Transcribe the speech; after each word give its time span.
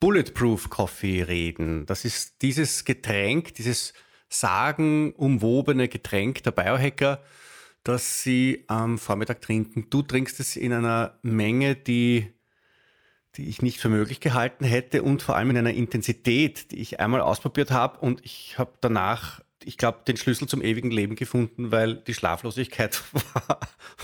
Bulletproof 0.00 0.68
Coffee 0.70 1.22
reden. 1.22 1.86
Das 1.86 2.04
ist 2.04 2.42
dieses 2.42 2.84
Getränk, 2.84 3.54
dieses 3.54 3.94
sagenumwobene 4.28 5.88
Getränk 5.88 6.42
der 6.42 6.50
Biohacker, 6.50 7.22
das 7.84 8.22
sie 8.22 8.64
am 8.66 8.98
Vormittag 8.98 9.40
trinken. 9.40 9.88
Du 9.90 10.02
trinkst 10.02 10.40
es 10.40 10.56
in 10.56 10.72
einer 10.72 11.18
Menge, 11.22 11.76
die, 11.76 12.32
die 13.36 13.48
ich 13.48 13.62
nicht 13.62 13.80
für 13.80 13.88
möglich 13.88 14.20
gehalten 14.20 14.64
hätte 14.64 15.02
und 15.02 15.22
vor 15.22 15.36
allem 15.36 15.50
in 15.50 15.58
einer 15.58 15.72
Intensität, 15.72 16.72
die 16.72 16.80
ich 16.80 17.00
einmal 17.00 17.20
ausprobiert 17.20 17.70
habe 17.70 17.98
und 18.00 18.24
ich 18.24 18.58
habe 18.58 18.72
danach, 18.80 19.40
ich 19.64 19.78
glaube, 19.78 20.00
den 20.06 20.16
Schlüssel 20.16 20.48
zum 20.48 20.62
ewigen 20.62 20.90
Leben 20.90 21.14
gefunden, 21.14 21.70
weil 21.70 21.94
die 21.94 22.14
Schlaflosigkeit 22.14 23.02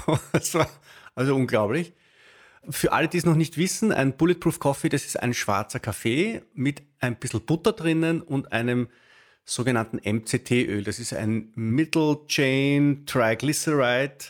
war, 0.07 0.20
war 0.33 0.70
also 1.15 1.35
unglaublich. 1.35 1.93
Für 2.68 2.92
alle, 2.92 3.08
die 3.08 3.18
es 3.18 3.27
noch 3.27 3.34
nicht 3.34 3.56
wissen, 3.56 3.92
ein 3.92 4.16
Bulletproof 4.16 4.60
Coffee, 4.60 4.88
das 4.88 5.05
ist 5.05 5.20
ein 5.20 5.34
schwarzer 5.34 5.80
Kaffee 5.80 6.42
mit 6.55 6.82
ein 7.00 7.16
bisschen 7.16 7.44
Butter 7.44 7.72
drinnen 7.72 8.22
und 8.22 8.52
einem 8.52 8.88
sogenannten 9.44 9.96
MCT-Öl. 9.96 10.84
Das 10.84 11.00
ist 11.00 11.12
ein 11.12 11.50
Middle 11.56 12.20
Chain 12.28 13.05
Triglyceride. 13.06 14.27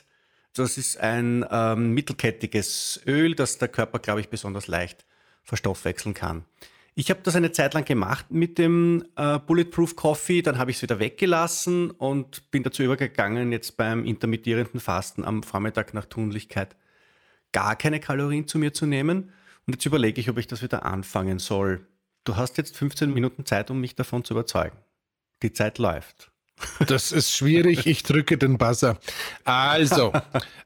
Das 0.55 0.79
ist 0.79 0.99
ein 0.99 1.45
ähm, 1.51 1.93
mittelkettiges 1.93 3.01
Öl, 3.07 3.35
das 3.35 3.59
der 3.59 3.69
Körper, 3.69 3.99
glaube 3.99 4.21
ich, 4.21 4.29
besonders 4.29 4.67
leicht 4.67 5.05
verstoffwechseln 5.43 6.15
kann. 6.15 6.45
Ich 6.95 7.09
habe 7.09 7.21
das 7.23 7.37
eine 7.37 7.53
Zeit 7.53 7.73
lang 7.73 7.87
gemacht 7.87 8.27
mit 8.31 8.59
dem 8.59 9.05
äh, 9.17 9.39
Bulletproof 9.39 9.97
Coffee, 9.97 10.43
dann 10.43 10.59
habe 10.59 10.71
ich 10.71 10.77
es 10.77 10.83
wieder 10.83 10.99
weggelassen 10.99 11.91
und 11.91 12.51
bin 12.51 12.63
dazu 12.63 12.83
übergegangen, 12.83 13.51
jetzt 13.51 13.79
beim 13.79 14.05
intermittierenden 14.05 14.79
Fasten 14.79 15.25
am 15.25 15.43
Vormittag 15.43 15.95
nach 15.95 16.05
Tunlichkeit 16.05 16.77
gar 17.53 17.77
keine 17.77 18.01
Kalorien 18.01 18.49
zu 18.49 18.59
mir 18.59 18.73
zu 18.73 18.87
nehmen. 18.87 19.33
Und 19.67 19.75
jetzt 19.75 19.87
überlege 19.87 20.21
ich, 20.21 20.29
ob 20.29 20.39
ich 20.39 20.47
das 20.47 20.63
wieder 20.63 20.85
anfangen 20.85 21.39
soll. 21.39 21.87
Du 22.25 22.37
hast 22.37 22.57
jetzt 22.57 22.77
15 22.77 23.13
Minuten 23.13 23.47
Zeit, 23.47 23.71
um 23.71 23.81
mich 23.81 23.95
davon 23.95 24.25
zu 24.25 24.35
überzeugen. 24.35 24.77
Die 25.43 25.53
Zeit 25.53 25.79
läuft. 25.79 26.32
Das 26.87 27.13
ist 27.13 27.35
schwierig. 27.35 27.87
Ich 27.87 28.03
drücke 28.03 28.37
den 28.37 28.59
Buzzer. 28.59 28.99
Also, 29.45 30.13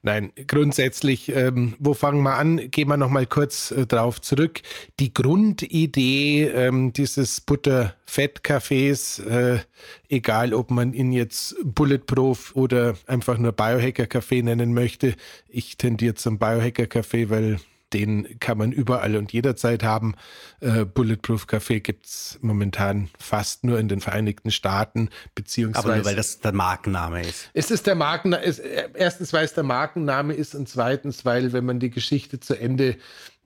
nein, 0.03 0.33
grundsätzlich, 0.47 1.34
ähm, 1.34 1.75
wo 1.79 1.95
fangen 1.95 2.23
wir 2.23 2.37
an? 2.37 2.71
Gehen 2.71 2.89
wir 2.89 2.97
nochmal 2.97 3.27
kurz 3.27 3.71
äh, 3.71 3.87
drauf 3.87 4.21
zurück. 4.21 4.61
Die 4.99 5.12
Grundidee 5.12 6.45
ähm, 6.45 6.93
dieses 6.93 7.41
Butter-Fett-Cafés, 7.41 9.23
äh, 9.27 9.61
egal 10.09 10.55
ob 10.55 10.71
man 10.71 10.93
ihn 10.93 11.12
jetzt 11.12 11.56
Bulletproof 11.62 12.55
oder 12.55 12.95
einfach 13.06 13.39
nur 13.39 13.53
Biohacker-Café 13.53 14.43
nennen 14.43 14.75
möchte, 14.75 15.15
ich 15.49 15.77
tendiere 15.77 16.15
zum 16.15 16.39
Biohacker-Café, 16.39 17.31
weil 17.31 17.59
den 17.93 18.39
kann 18.41 18.59
man 18.59 18.73
überall 18.73 19.17
und 19.17 19.33
jederzeit 19.33 19.83
haben. 19.83 20.15
Äh, 20.61 20.85
Bulletproof 20.85 21.47
Café 21.47 21.81
gibt 21.81 22.07
es 22.07 22.39
momentan 22.43 23.09
fast 23.19 23.65
nur 23.65 23.79
in 23.79 23.89
den 23.89 24.01
Vereinigten 24.01 24.51
Staaten, 24.51 25.11
beziehungsweise. 25.35 25.87
Aber 25.87 25.97
nur, 25.97 26.05
weil 26.05 26.17
das 26.17 26.41
der 26.41 26.53
Markenname 26.53 27.23
ist. 27.23 27.51
Es 27.55 27.71
ist 27.71 27.87
der 27.87 27.95
Markenname, 27.95 28.45
äh, 28.45 28.89
erstens, 28.95 29.33
weil 29.33 29.45
es 29.45 29.55
der 29.55 29.65
Markenname 29.65 30.35
ist 30.35 30.55
und 30.55 30.69
zweitens, 30.69 31.25
weil, 31.25 31.53
wenn 31.53 31.65
man 31.65 31.79
die 31.79 31.91
Geschichte 31.91 32.41
zu 32.41 32.59
Ende 32.59 32.97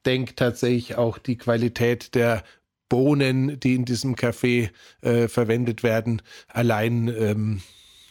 denkt, 0.07 0.39
tatsächlich 0.39 0.97
auch 0.97 1.19
die 1.19 1.37
Qualität 1.37 2.15
der 2.15 2.43
Bohnen, 2.89 3.61
die 3.61 3.75
in 3.75 3.85
diesem 3.85 4.17
Café 4.17 4.71
äh, 5.03 5.29
verwendet 5.29 5.83
werden, 5.83 6.23
allein 6.49 7.09
ähm, 7.09 7.63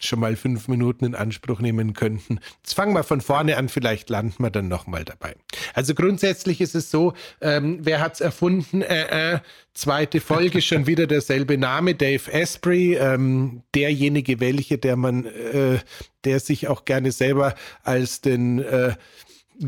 schon 0.06 0.20
mal 0.20 0.36
fünf 0.36 0.68
Minuten 0.68 1.06
in 1.06 1.16
Anspruch 1.16 1.60
nehmen 1.60 1.94
könnten. 1.94 2.40
Jetzt 2.64 2.74
fangen 2.74 2.94
wir 2.94 3.04
von 3.04 3.22
vorne 3.22 3.58
an, 3.58 3.70
vielleicht 3.70 4.10
landen 4.10 4.42
wir 4.44 4.50
dann 4.50 4.68
nochmal 4.68 5.06
dabei. 5.06 5.36
Also 5.74 5.94
grundsätzlich 5.94 6.62
ist 6.62 6.76
es 6.76 6.92
so, 6.92 7.14
ähm, 7.42 7.80
wer 7.82 8.00
hat's 8.00 8.22
erfunden? 8.22 8.82
Äh, 8.82 9.34
äh, 9.34 9.40
zweite 9.74 10.22
Folge, 10.22 10.62
schon 10.62 10.88
wieder 10.88 11.08
derselbe 11.08 11.58
Name, 11.58 11.96
Dave 11.96 12.32
Asprey, 12.32 12.96
ähm, 12.96 13.64
derjenige 13.76 14.40
welche, 14.40 14.78
der 14.78 14.96
man, 14.96 15.26
äh, 15.26 15.80
der 16.24 16.40
sich 16.40 16.68
auch 16.68 16.86
gerne 16.86 17.12
selber 17.12 17.56
als 17.84 18.22
den 18.22 18.60
äh, 18.60 18.94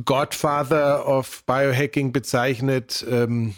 Godfather 0.06 1.08
of 1.08 1.44
Biohacking 1.46 2.14
bezeichnet. 2.14 3.06
Ähm, 3.10 3.56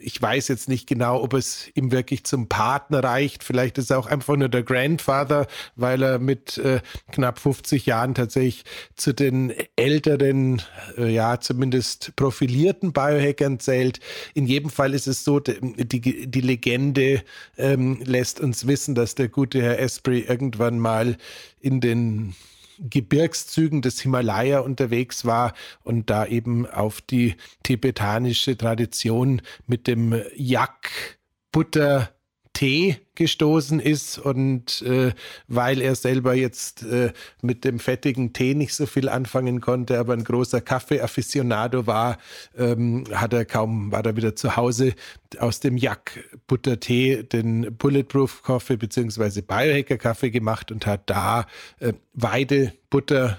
ich 0.00 0.20
weiß 0.20 0.48
jetzt 0.48 0.68
nicht 0.68 0.86
genau, 0.86 1.22
ob 1.22 1.34
es 1.34 1.70
ihm 1.74 1.92
wirklich 1.92 2.24
zum 2.24 2.48
Partner 2.48 3.04
reicht. 3.04 3.44
Vielleicht 3.44 3.78
ist 3.78 3.90
er 3.90 3.98
auch 3.98 4.06
einfach 4.06 4.36
nur 4.36 4.48
der 4.48 4.62
Grandfather, 4.62 5.46
weil 5.76 6.02
er 6.02 6.18
mit 6.18 6.58
äh, 6.58 6.80
knapp 7.12 7.38
50 7.38 7.86
Jahren 7.86 8.14
tatsächlich 8.14 8.64
zu 8.96 9.12
den 9.12 9.52
älteren, 9.76 10.62
äh, 10.96 11.08
ja, 11.08 11.40
zumindest 11.40 12.14
profilierten 12.16 12.92
Biohackern 12.92 13.60
zählt. 13.60 14.00
In 14.34 14.46
jedem 14.46 14.70
Fall 14.70 14.94
ist 14.94 15.06
es 15.06 15.24
so, 15.24 15.40
die, 15.40 16.30
die 16.30 16.40
Legende 16.40 17.22
ähm, 17.56 18.00
lässt 18.04 18.40
uns 18.40 18.66
wissen, 18.66 18.94
dass 18.94 19.14
der 19.14 19.28
gute 19.28 19.62
Herr 19.62 19.78
Esprit 19.78 20.28
irgendwann 20.28 20.78
mal 20.78 21.16
in 21.60 21.80
den 21.80 22.34
Gebirgszügen 22.80 23.82
des 23.82 24.00
Himalaya 24.00 24.60
unterwegs 24.60 25.24
war 25.24 25.54
und 25.82 26.10
da 26.10 26.26
eben 26.26 26.66
auf 26.66 27.00
die 27.00 27.36
tibetanische 27.62 28.56
Tradition 28.56 29.42
mit 29.66 29.86
dem 29.86 30.20
Yak 30.34 31.18
Butter 31.52 32.10
Tee 32.52 32.96
gestoßen 33.14 33.80
ist 33.80 34.18
und 34.18 34.82
äh, 34.82 35.12
weil 35.46 35.80
er 35.80 35.94
selber 35.94 36.34
jetzt 36.34 36.82
äh, 36.82 37.12
mit 37.42 37.64
dem 37.64 37.78
fettigen 37.78 38.32
Tee 38.32 38.54
nicht 38.54 38.74
so 38.74 38.86
viel 38.86 39.08
anfangen 39.08 39.60
konnte, 39.60 39.98
aber 39.98 40.14
ein 40.14 40.24
großer 40.24 40.60
Kaffee-Afficionado 40.60 41.86
war, 41.86 42.18
ähm, 42.56 43.04
hat 43.12 43.32
er 43.32 43.44
kaum, 43.44 43.92
war 43.92 44.04
er 44.04 44.16
wieder 44.16 44.36
zu 44.36 44.56
Hause 44.56 44.94
aus 45.38 45.60
dem 45.60 45.76
Jack 45.76 46.24
Buttertee 46.46 47.22
den 47.22 47.76
Bulletproof 47.76 48.42
Coffee 48.42 48.76
bzw. 48.76 49.42
Biohacker 49.42 49.98
Kaffee 49.98 50.30
gemacht 50.30 50.72
und 50.72 50.86
hat 50.86 51.08
da 51.08 51.46
äh, 51.78 51.92
Weidebutter 52.14 53.38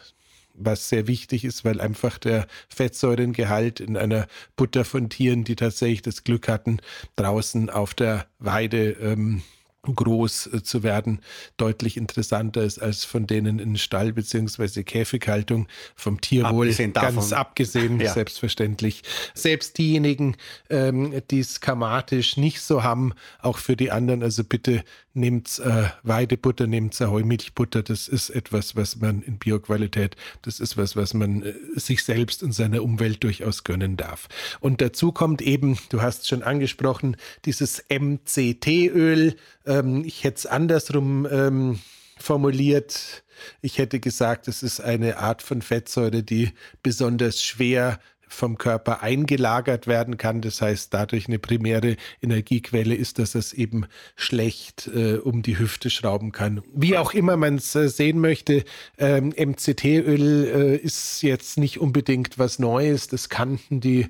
was 0.65 0.89
sehr 0.89 1.07
wichtig 1.07 1.45
ist, 1.45 1.65
weil 1.65 1.81
einfach 1.81 2.17
der 2.17 2.47
Fettsäurengehalt 2.69 3.79
in 3.79 3.97
einer 3.97 4.27
Butter 4.55 4.85
von 4.85 5.09
Tieren, 5.09 5.43
die 5.43 5.55
tatsächlich 5.55 6.01
das 6.01 6.23
Glück 6.23 6.47
hatten, 6.47 6.79
draußen 7.15 7.69
auf 7.69 7.93
der 7.93 8.27
Weide 8.39 8.91
ähm, 8.91 9.41
groß 9.83 10.47
äh, 10.53 10.63
zu 10.63 10.83
werden, 10.83 11.19
deutlich 11.57 11.97
interessanter 11.97 12.63
ist 12.63 12.79
als 12.79 13.03
von 13.03 13.25
denen 13.25 13.59
in 13.59 13.77
Stall 13.77 14.13
beziehungsweise 14.13 14.83
Käfighaltung 14.83 15.67
vom 15.95 16.21
Tierwohl 16.21 16.67
abgesehen 16.67 16.93
ganz 16.93 17.33
abgesehen, 17.33 17.99
ja. 17.99 18.13
selbstverständlich. 18.13 19.01
Selbst 19.33 19.77
diejenigen, 19.77 20.35
ähm, 20.69 21.21
die 21.31 21.39
es 21.39 21.61
kamatisch 21.61 22.37
nicht 22.37 22.61
so 22.61 22.83
haben, 22.83 23.13
auch 23.41 23.57
für 23.57 23.75
die 23.75 23.91
anderen, 23.91 24.21
also 24.21 24.43
bitte 24.43 24.83
nehmt 25.13 25.59
äh, 25.59 25.89
Weidebutter, 26.03 26.67
nehmt 26.67 26.99
Heumilchbutter, 26.99 27.83
das 27.83 28.07
ist 28.07 28.29
etwas, 28.29 28.75
was 28.75 28.97
man 28.97 29.21
in 29.21 29.37
Bioqualität, 29.37 30.15
das 30.41 30.59
ist 30.59 30.77
was, 30.77 30.95
was 30.95 31.13
man 31.13 31.43
äh, 31.43 31.53
sich 31.75 32.03
selbst 32.03 32.43
und 32.43 32.53
seiner 32.53 32.83
Umwelt 32.83 33.23
durchaus 33.23 33.63
gönnen 33.63 33.97
darf. 33.97 34.27
Und 34.59 34.81
dazu 34.81 35.11
kommt 35.11 35.41
eben, 35.41 35.77
du 35.89 36.01
hast 36.01 36.27
schon 36.27 36.43
angesprochen, 36.43 37.17
dieses 37.45 37.83
MCT-Öl, 37.89 39.35
ähm, 39.65 40.03
ich 40.05 40.23
hätte 40.23 40.37
es 40.37 40.45
andersrum 40.45 41.27
ähm, 41.29 41.79
formuliert. 42.17 43.23
Ich 43.61 43.77
hätte 43.79 43.99
gesagt, 43.99 44.47
es 44.47 44.63
ist 44.63 44.79
eine 44.79 45.17
Art 45.17 45.41
von 45.41 45.61
Fettsäure, 45.61 46.23
die 46.23 46.51
besonders 46.83 47.43
schwer 47.43 47.99
vom 48.33 48.57
Körper 48.57 49.04
eingelagert 49.04 49.88
werden 49.88 50.18
kann. 50.18 50.42
Das 50.42 50.62
heißt, 50.62 50.94
dadurch 50.94 51.28
eine 51.28 51.39
primäre 51.39 51.98
Energiequelle 52.22 52.95
ist, 52.95 53.19
dass 53.19 53.36
es 53.36 53.54
eben 53.54 53.86
schlecht 54.16 54.89
äh, 54.94 55.16
um 55.16 55.42
die 55.42 55.60
Hüfte 55.60 55.89
schrauben 55.89 56.31
kann. 56.31 56.62
Wie 56.74 56.98
auch 56.98 57.13
immer 57.13 57.38
man 57.38 57.56
es 57.56 57.75
äh, 57.75 57.89
sehen 57.89 58.19
möchte, 58.19 58.63
ähm, 58.98 59.33
MCT-Öl 59.38 60.45
äh, 60.45 60.75
ist 60.78 61.22
jetzt 61.22 61.57
nicht 61.57 61.80
unbedingt 61.80 62.39
was 62.39 62.60
Neues. 62.60 63.07
Das 63.07 63.30
kannten 63.30 63.81
die 63.81 64.07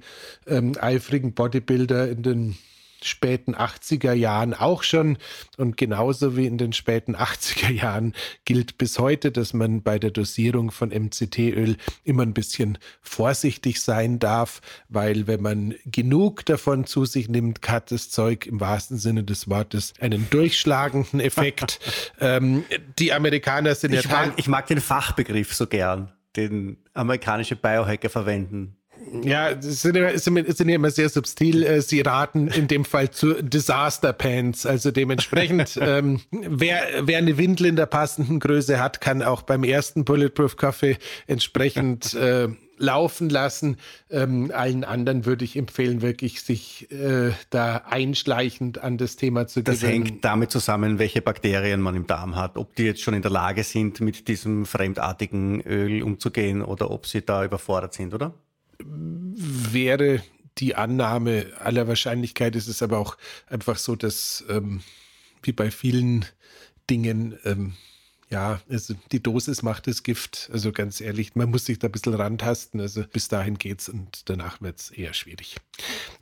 ähm, 0.47 0.73
eifrigen 0.79 1.33
Bodybuilder 1.33 2.09
in 2.09 2.23
den 2.23 2.57
späten 3.03 3.55
80er 3.55 4.13
Jahren 4.13 4.53
auch 4.53 4.83
schon. 4.83 5.17
Und 5.57 5.77
genauso 5.77 6.37
wie 6.37 6.45
in 6.45 6.57
den 6.57 6.73
späten 6.73 7.15
80er 7.15 7.71
Jahren 7.71 8.13
gilt 8.45 8.77
bis 8.77 8.99
heute, 8.99 9.31
dass 9.31 9.53
man 9.53 9.81
bei 9.81 9.99
der 9.99 10.11
Dosierung 10.11 10.71
von 10.71 10.89
MCT-Öl 10.89 11.77
immer 12.03 12.23
ein 12.23 12.33
bisschen 12.33 12.77
vorsichtig 13.01 13.81
sein 13.81 14.19
darf, 14.19 14.61
weil 14.89 15.27
wenn 15.27 15.41
man 15.41 15.75
genug 15.85 16.45
davon 16.45 16.85
zu 16.85 17.05
sich 17.05 17.29
nimmt, 17.29 17.67
hat 17.67 17.91
das 17.91 18.09
Zeug 18.09 18.45
im 18.45 18.59
wahrsten 18.59 18.97
Sinne 18.97 19.23
des 19.23 19.49
Wortes 19.49 19.93
einen 19.99 20.29
durchschlagenden 20.29 21.19
Effekt. 21.19 21.79
ähm, 22.19 22.63
die 22.99 23.13
Amerikaner 23.13 23.75
sind 23.75 23.93
ich 23.93 24.03
ja... 24.03 24.11
Mag, 24.11 24.33
ich 24.37 24.47
mag 24.47 24.67
den 24.67 24.81
Fachbegriff 24.81 25.53
so 25.53 25.67
gern, 25.67 26.11
den 26.35 26.77
amerikanische 26.93 27.55
Biohacker 27.55 28.09
verwenden. 28.09 28.77
Ja, 29.23 29.49
es 29.49 29.81
sind, 29.81 29.95
immer, 29.97 30.11
sind 30.15 30.69
ja 30.69 30.75
immer 30.75 30.91
sehr 30.91 31.09
subtil. 31.09 31.63
Äh, 31.63 31.81
sie 31.81 32.01
raten 32.01 32.47
in 32.47 32.67
dem 32.67 32.85
Fall 32.85 33.11
zu 33.11 33.41
Disaster 33.41 34.13
Pants. 34.13 34.65
Also 34.65 34.91
dementsprechend, 34.91 35.77
ähm, 35.81 36.21
wer, 36.31 36.81
wer 37.01 37.17
eine 37.17 37.37
Windel 37.37 37.67
in 37.67 37.75
der 37.75 37.85
passenden 37.85 38.39
Größe 38.39 38.79
hat, 38.79 39.01
kann 39.01 39.21
auch 39.21 39.41
beim 39.41 39.63
ersten 39.63 40.05
Bulletproof 40.05 40.55
Coffee 40.55 40.97
entsprechend 41.27 42.13
äh, 42.15 42.49
laufen 42.77 43.29
lassen. 43.29 43.77
Ähm, 44.09 44.51
allen 44.53 44.83
anderen 44.83 45.25
würde 45.25 45.45
ich 45.45 45.55
empfehlen, 45.55 46.01
wirklich 46.01 46.41
sich 46.41 46.91
äh, 46.91 47.31
da 47.49 47.83
einschleichend 47.87 48.81
an 48.81 48.97
das 48.97 49.15
Thema 49.15 49.47
zu 49.47 49.61
das 49.61 49.81
gewöhnen. 49.81 50.03
Das 50.03 50.11
hängt 50.11 50.25
damit 50.25 50.51
zusammen, 50.51 50.99
welche 50.99 51.21
Bakterien 51.21 51.81
man 51.81 51.95
im 51.95 52.07
Darm 52.07 52.35
hat. 52.35 52.57
Ob 52.57 52.75
die 52.75 52.83
jetzt 52.83 53.01
schon 53.01 53.13
in 53.13 53.21
der 53.21 53.31
Lage 53.31 53.63
sind, 53.63 54.01
mit 54.01 54.27
diesem 54.27 54.65
fremdartigen 54.65 55.61
Öl 55.61 56.01
umzugehen 56.01 56.61
oder 56.61 56.91
ob 56.91 57.05
sie 57.05 57.21
da 57.21 57.45
überfordert 57.45 57.93
sind, 57.93 58.13
oder? 58.13 58.33
Wäre 58.85 60.21
die 60.57 60.75
Annahme 60.75 61.47
aller 61.59 61.87
Wahrscheinlichkeit 61.87 62.55
ist 62.55 62.67
es 62.67 62.81
aber 62.83 62.97
auch 62.97 63.17
einfach 63.47 63.77
so, 63.77 63.95
dass 63.95 64.43
ähm, 64.49 64.81
wie 65.43 65.53
bei 65.53 65.71
vielen 65.71 66.25
Dingen, 66.89 67.37
ähm, 67.45 67.73
ja, 68.29 68.61
also 68.69 68.93
die 69.11 69.21
Dosis 69.21 69.61
macht 69.61 69.87
das 69.87 70.03
Gift. 70.03 70.49
Also 70.53 70.71
ganz 70.71 71.01
ehrlich, 71.01 71.35
man 71.35 71.49
muss 71.49 71.65
sich 71.65 71.79
da 71.79 71.87
ein 71.87 71.91
bisschen 71.91 72.13
rantasten. 72.13 72.79
Also 72.79 73.03
bis 73.11 73.27
dahin 73.27 73.57
geht's 73.57 73.89
und 73.89 74.29
danach 74.29 74.61
wird 74.61 74.79
es 74.79 74.89
eher 74.91 75.13
schwierig. 75.13 75.57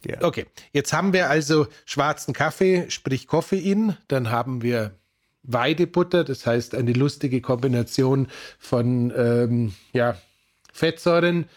Ja. 0.06 0.22
Okay, 0.22 0.46
jetzt 0.74 0.94
haben 0.94 1.14
wir 1.14 1.30
also 1.30 1.68
schwarzen 1.86 2.34
Kaffee, 2.34 2.90
sprich 2.90 3.28
Koffein. 3.28 3.98
Dann 4.08 4.32
haben 4.32 4.62
wir 4.62 4.96
Weidebutter, 5.44 6.24
das 6.24 6.46
heißt 6.46 6.76
eine 6.76 6.94
lustige 6.94 7.42
Kombination 7.42 8.28
von 8.58 9.14
ähm, 9.16 9.74
ja, 9.94 10.18
Fettsäuren 10.74 11.48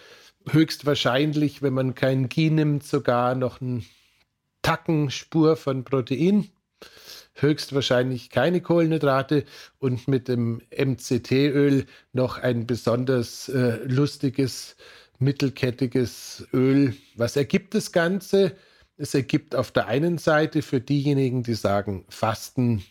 höchstwahrscheinlich, 0.48 1.62
wenn 1.62 1.74
man 1.74 1.94
kein 1.94 2.28
Ghee 2.28 2.50
nimmt, 2.50 2.84
sogar 2.84 3.34
noch 3.34 3.60
ein 3.60 3.84
Tackenspur 4.62 5.56
von 5.56 5.84
Protein. 5.84 6.48
Höchstwahrscheinlich 7.34 8.30
keine 8.30 8.60
Kohlenhydrate 8.60 9.44
und 9.78 10.06
mit 10.06 10.28
dem 10.28 10.60
MCT-Öl 10.70 11.86
noch 12.12 12.38
ein 12.38 12.66
besonders 12.66 13.48
äh, 13.48 13.78
lustiges, 13.84 14.76
mittelkettiges 15.18 16.46
Öl. 16.52 16.94
Was 17.16 17.36
ergibt 17.36 17.74
das 17.74 17.92
Ganze? 17.92 18.54
Es 18.98 19.14
ergibt 19.14 19.54
auf 19.54 19.72
der 19.72 19.86
einen 19.86 20.18
Seite 20.18 20.60
für 20.62 20.80
diejenigen, 20.80 21.42
die 21.42 21.54
sagen, 21.54 22.04
Fasten 22.08 22.84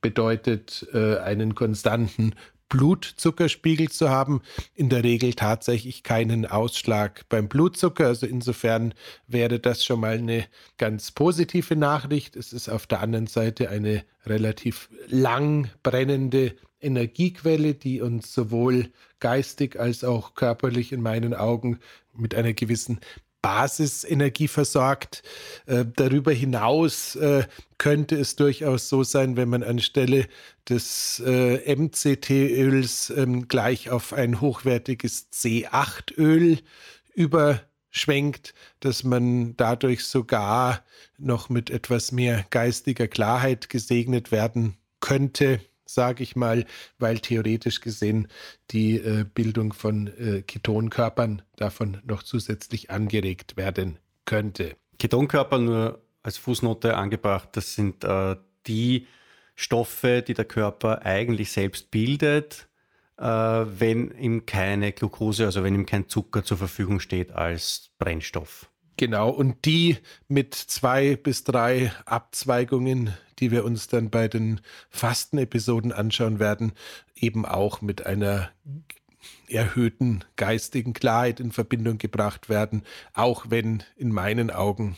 bedeutet 0.00 0.86
äh, 0.92 1.18
einen 1.18 1.54
konstanten 1.54 2.34
Blutzuckerspiegel 2.72 3.90
zu 3.90 4.08
haben. 4.08 4.40
In 4.74 4.88
der 4.88 5.04
Regel 5.04 5.34
tatsächlich 5.34 6.02
keinen 6.02 6.46
Ausschlag 6.46 7.28
beim 7.28 7.46
Blutzucker. 7.46 8.06
Also 8.06 8.24
insofern 8.24 8.94
wäre 9.26 9.60
das 9.60 9.84
schon 9.84 10.00
mal 10.00 10.16
eine 10.16 10.46
ganz 10.78 11.10
positive 11.10 11.76
Nachricht. 11.76 12.34
Es 12.34 12.54
ist 12.54 12.70
auf 12.70 12.86
der 12.86 13.00
anderen 13.00 13.26
Seite 13.26 13.68
eine 13.68 14.04
relativ 14.24 14.88
lang 15.06 15.68
brennende 15.82 16.56
Energiequelle, 16.80 17.74
die 17.74 18.00
uns 18.00 18.32
sowohl 18.32 18.90
geistig 19.20 19.78
als 19.78 20.02
auch 20.02 20.34
körperlich 20.34 20.92
in 20.92 21.02
meinen 21.02 21.34
Augen 21.34 21.78
mit 22.14 22.34
einer 22.34 22.54
gewissen 22.54 23.00
Basisenergie 23.42 24.48
versorgt. 24.48 25.22
Äh, 25.66 25.84
darüber 25.96 26.32
hinaus 26.32 27.16
äh, 27.16 27.44
könnte 27.76 28.16
es 28.16 28.36
durchaus 28.36 28.88
so 28.88 29.02
sein, 29.02 29.36
wenn 29.36 29.48
man 29.48 29.62
anstelle 29.64 30.28
des 30.68 31.20
äh, 31.26 31.74
MCT-Öls 31.74 33.10
ähm, 33.10 33.48
gleich 33.48 33.90
auf 33.90 34.12
ein 34.12 34.40
hochwertiges 34.40 35.30
C8-Öl 35.32 36.60
überschwenkt, 37.14 38.54
dass 38.80 39.02
man 39.02 39.56
dadurch 39.56 40.04
sogar 40.04 40.84
noch 41.18 41.48
mit 41.48 41.68
etwas 41.68 42.12
mehr 42.12 42.46
geistiger 42.50 43.08
Klarheit 43.08 43.68
gesegnet 43.68 44.30
werden 44.30 44.76
könnte 45.00 45.60
sage 45.94 46.22
ich 46.22 46.36
mal, 46.36 46.64
weil 46.98 47.18
theoretisch 47.18 47.80
gesehen 47.80 48.28
die 48.70 48.96
äh, 48.96 49.24
Bildung 49.24 49.72
von 49.72 50.06
äh, 50.08 50.42
Ketonkörpern 50.42 51.42
davon 51.56 51.98
noch 52.04 52.22
zusätzlich 52.22 52.90
angeregt 52.90 53.56
werden 53.56 53.98
könnte. 54.24 54.76
Ketonkörper 54.98 55.58
nur 55.58 56.02
als 56.22 56.38
Fußnote 56.38 56.96
angebracht, 56.96 57.50
das 57.52 57.74
sind 57.74 58.04
äh, 58.04 58.36
die 58.66 59.06
Stoffe, 59.54 60.22
die 60.22 60.34
der 60.34 60.44
Körper 60.44 61.04
eigentlich 61.04 61.52
selbst 61.52 61.90
bildet, 61.90 62.68
äh, 63.18 63.24
wenn 63.24 64.10
ihm 64.12 64.46
keine 64.46 64.92
Glucose, 64.92 65.44
also 65.44 65.62
wenn 65.62 65.74
ihm 65.74 65.86
kein 65.86 66.08
Zucker 66.08 66.44
zur 66.44 66.56
Verfügung 66.56 67.00
steht 67.00 67.32
als 67.32 67.90
Brennstoff. 67.98 68.71
Genau, 68.96 69.30
und 69.30 69.64
die 69.64 69.96
mit 70.28 70.54
zwei 70.54 71.16
bis 71.16 71.44
drei 71.44 71.92
Abzweigungen, 72.04 73.14
die 73.38 73.50
wir 73.50 73.64
uns 73.64 73.88
dann 73.88 74.10
bei 74.10 74.28
den 74.28 74.60
Fastenepisoden 74.90 75.92
anschauen 75.92 76.38
werden, 76.38 76.72
eben 77.16 77.46
auch 77.46 77.80
mit 77.80 78.06
einer 78.06 78.50
erhöhten 79.48 80.24
geistigen 80.36 80.92
Klarheit 80.92 81.40
in 81.40 81.52
Verbindung 81.52 81.98
gebracht 81.98 82.48
werden, 82.48 82.82
auch 83.14 83.46
wenn 83.48 83.82
in 83.96 84.12
meinen 84.12 84.50
Augen 84.50 84.96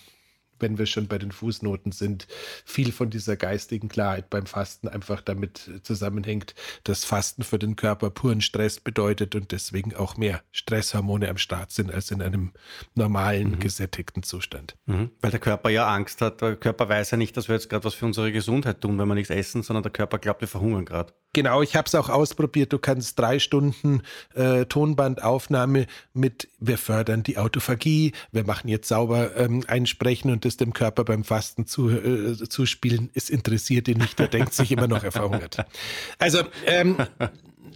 wenn 0.59 0.79
wir 0.79 0.87
schon 0.87 1.09
bei 1.09 1.19
den 1.19 1.33
Fußnoten 1.33 1.93
sind, 1.93 2.27
viel 2.65 2.93
von 2.93 3.11
dieser 3.11 3.37
geistigen 3.37 3.89
Klarheit 3.89 4.31
beim 4.31 4.47
Fasten 4.47 4.89
einfach 4.89 5.21
damit 5.21 5.71
zusammenhängt, 5.83 6.55
dass 6.85 7.05
Fasten 7.05 7.43
für 7.43 7.59
den 7.59 7.77
Körper 7.77 8.11
puren 8.11 8.41
Stress 8.41 8.81
bedeutet 8.81 9.35
und 9.35 9.53
deswegen 9.53 9.95
auch 9.95 10.17
mehr 10.17 10.43
Stresshormone 10.53 11.29
am 11.29 11.39
Start 11.39 11.73
sind 11.73 11.93
als 11.93 12.11
in 12.11 12.23
einem 12.23 12.53
normalen, 12.95 13.53
mhm. 13.53 13.59
gesättigten 13.59 14.23
Zustand. 14.23 14.77
Mhm. 14.87 15.11
Weil 15.21 15.31
der 15.31 15.41
Körper 15.41 15.71
ja 15.71 15.87
Angst 15.87 16.21
hat. 16.21 16.41
Der 16.41 16.57
Körper 16.57 16.89
weiß 16.89 17.13
ja 17.13 17.17
nicht, 17.17 17.37
dass 17.37 17.49
wir 17.49 17.55
jetzt 17.55 17.69
gerade 17.69 17.85
was 17.85 17.95
für 17.95 18.07
unsere 18.07 18.33
Gesundheit 18.33 18.81
tun, 18.81 18.99
wenn 18.99 19.09
wir 19.09 19.15
nichts 19.15 19.31
essen, 19.31 19.63
sondern 19.63 19.83
der 19.83 19.93
Körper 19.93 20.19
glaubt, 20.19 20.41
wir 20.41 20.49
verhungern 20.49 20.85
gerade. 20.85 21.13
Genau, 21.35 21.63
ich 21.63 21.75
habe 21.75 21.87
es 21.87 21.95
auch 21.97 22.09
ausprobiert. 22.09 22.73
Du 22.73 22.79
kannst 22.79 23.19
drei 23.19 23.41
Stunden 23.41 24.03
äh, 24.35 24.67
Tonbandaufnahme 24.67 25.87
mit, 26.13 26.49
wir 26.61 26.79
fördern 26.79 27.25
die 27.25 27.39
Autophagie, 27.39 28.13
wir 28.31 28.45
machen 28.45 28.69
jetzt 28.69 28.89
sauber 28.89 29.37
ähm, 29.37 29.65
einsprechen 29.67 30.31
und 30.31 30.44
das 30.45 30.57
dem 30.57 30.73
Körper 30.73 31.05
beim 31.05 31.25
Fasten 31.25 31.67
zu, 31.67 31.91
äh, 31.91 32.49
zuspielen. 32.49 33.11
Es 33.15 33.31
interessiert 33.31 33.89
ihn 33.89 33.99
nicht, 33.99 34.19
er 34.21 34.29
denkt 34.29 34.55
sich 34.55 34.73
immer 34.73 34.87
noch, 34.87 35.05
er 35.05 35.13
verhungert. 35.13 35.65
Also, 36.19 36.43
ähm, 36.67 36.97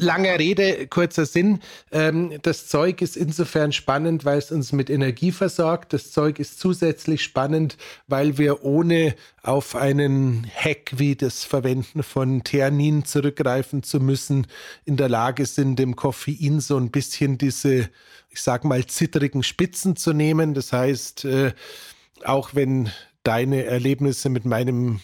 Lange 0.00 0.38
Rede, 0.38 0.86
kurzer 0.86 1.26
Sinn. 1.26 1.58
Ähm, 1.90 2.38
das 2.42 2.68
Zeug 2.68 3.02
ist 3.02 3.16
insofern 3.16 3.72
spannend, 3.72 4.24
weil 4.24 4.38
es 4.38 4.52
uns 4.52 4.70
mit 4.72 4.90
Energie 4.90 5.32
versorgt. 5.32 5.92
Das 5.92 6.12
Zeug 6.12 6.38
ist 6.38 6.60
zusätzlich 6.60 7.24
spannend, 7.24 7.76
weil 8.06 8.38
wir 8.38 8.62
ohne 8.62 9.16
auf 9.42 9.74
einen 9.74 10.46
Hack 10.54 10.92
wie 10.98 11.16
das 11.16 11.42
Verwenden 11.42 12.04
von 12.04 12.44
Theanin 12.44 13.04
zurückgreifen 13.06 13.82
zu 13.82 13.98
müssen, 13.98 14.46
in 14.84 14.96
der 14.96 15.08
Lage 15.08 15.46
sind, 15.46 15.80
dem 15.80 15.96
Koffein 15.96 16.60
so 16.60 16.76
ein 16.76 16.90
bisschen 16.90 17.36
diese, 17.36 17.90
ich 18.30 18.40
sag 18.40 18.64
mal, 18.64 18.86
zittrigen 18.86 19.42
Spitzen 19.42 19.96
zu 19.96 20.12
nehmen. 20.12 20.54
Das 20.54 20.72
heißt, 20.72 21.24
äh, 21.24 21.52
auch 22.26 22.54
wenn 22.54 22.90
deine 23.22 23.64
Erlebnisse 23.64 24.28
mit 24.30 24.44
meinem 24.44 25.00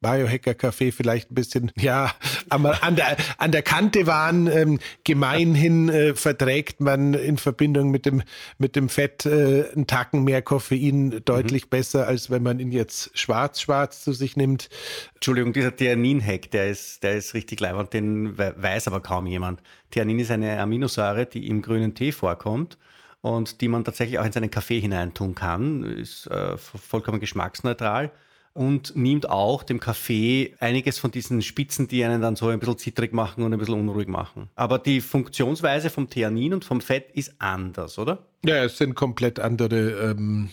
Biohacker 0.00 0.52
Café 0.52 0.92
vielleicht 0.92 1.30
ein 1.30 1.34
bisschen, 1.34 1.72
ja, 1.76 2.12
an 2.50 2.94
der, 2.94 3.16
an 3.38 3.50
der 3.50 3.62
Kante 3.62 4.06
waren. 4.06 4.46
Ähm, 4.46 4.78
gemeinhin 5.02 5.88
äh, 5.88 6.14
verträgt 6.14 6.80
man 6.80 7.14
in 7.14 7.36
Verbindung 7.36 7.90
mit 7.90 8.06
dem, 8.06 8.22
mit 8.58 8.76
dem 8.76 8.88
Fett 8.88 9.26
äh, 9.26 9.70
einen 9.74 9.88
Tacken 9.88 10.22
mehr 10.22 10.40
Koffein 10.40 11.20
deutlich 11.24 11.64
mhm. 11.64 11.70
besser, 11.70 12.06
als 12.06 12.30
wenn 12.30 12.44
man 12.44 12.60
ihn 12.60 12.70
jetzt 12.70 13.10
schwarz-schwarz 13.18 14.04
zu 14.04 14.12
sich 14.12 14.36
nimmt. 14.36 14.68
Entschuldigung, 15.14 15.52
dieser 15.52 15.74
Theanin-Hack, 15.74 16.50
der 16.52 16.68
ist, 16.68 17.02
der 17.02 17.16
ist 17.16 17.34
richtig 17.34 17.58
leibend, 17.58 17.92
den 17.92 18.38
weiß 18.38 18.86
aber 18.86 19.00
kaum 19.00 19.26
jemand. 19.26 19.60
Theanin 19.90 20.20
ist 20.20 20.30
eine 20.30 20.60
Aminosäure, 20.60 21.26
die 21.26 21.48
im 21.48 21.60
grünen 21.60 21.94
Tee 21.94 22.12
vorkommt 22.12 22.78
und 23.20 23.60
die 23.60 23.68
man 23.68 23.84
tatsächlich 23.84 24.18
auch 24.18 24.24
in 24.24 24.32
seinen 24.32 24.50
Kaffee 24.50 24.80
hineintun 24.80 25.34
kann. 25.34 25.82
Ist 25.84 26.26
äh, 26.28 26.56
vollkommen 26.56 27.20
geschmacksneutral 27.20 28.12
und 28.54 28.96
nimmt 28.96 29.28
auch 29.28 29.62
dem 29.62 29.78
Kaffee 29.78 30.54
einiges 30.58 30.98
von 30.98 31.10
diesen 31.10 31.42
Spitzen, 31.42 31.86
die 31.86 32.04
einen 32.04 32.20
dann 32.20 32.36
so 32.36 32.48
ein 32.48 32.58
bisschen 32.58 32.78
zittrig 32.78 33.12
machen 33.12 33.44
und 33.44 33.52
ein 33.52 33.58
bisschen 33.58 33.74
unruhig 33.74 34.08
machen. 34.08 34.50
Aber 34.56 34.78
die 34.78 35.00
Funktionsweise 35.00 35.90
vom 35.90 36.10
Theanin 36.10 36.54
und 36.54 36.64
vom 36.64 36.80
Fett 36.80 37.10
ist 37.12 37.34
anders, 37.38 37.98
oder? 37.98 38.26
Ja, 38.44 38.64
es 38.64 38.78
sind 38.78 38.94
komplett 38.94 39.38
andere 39.38 40.10
ähm, 40.10 40.50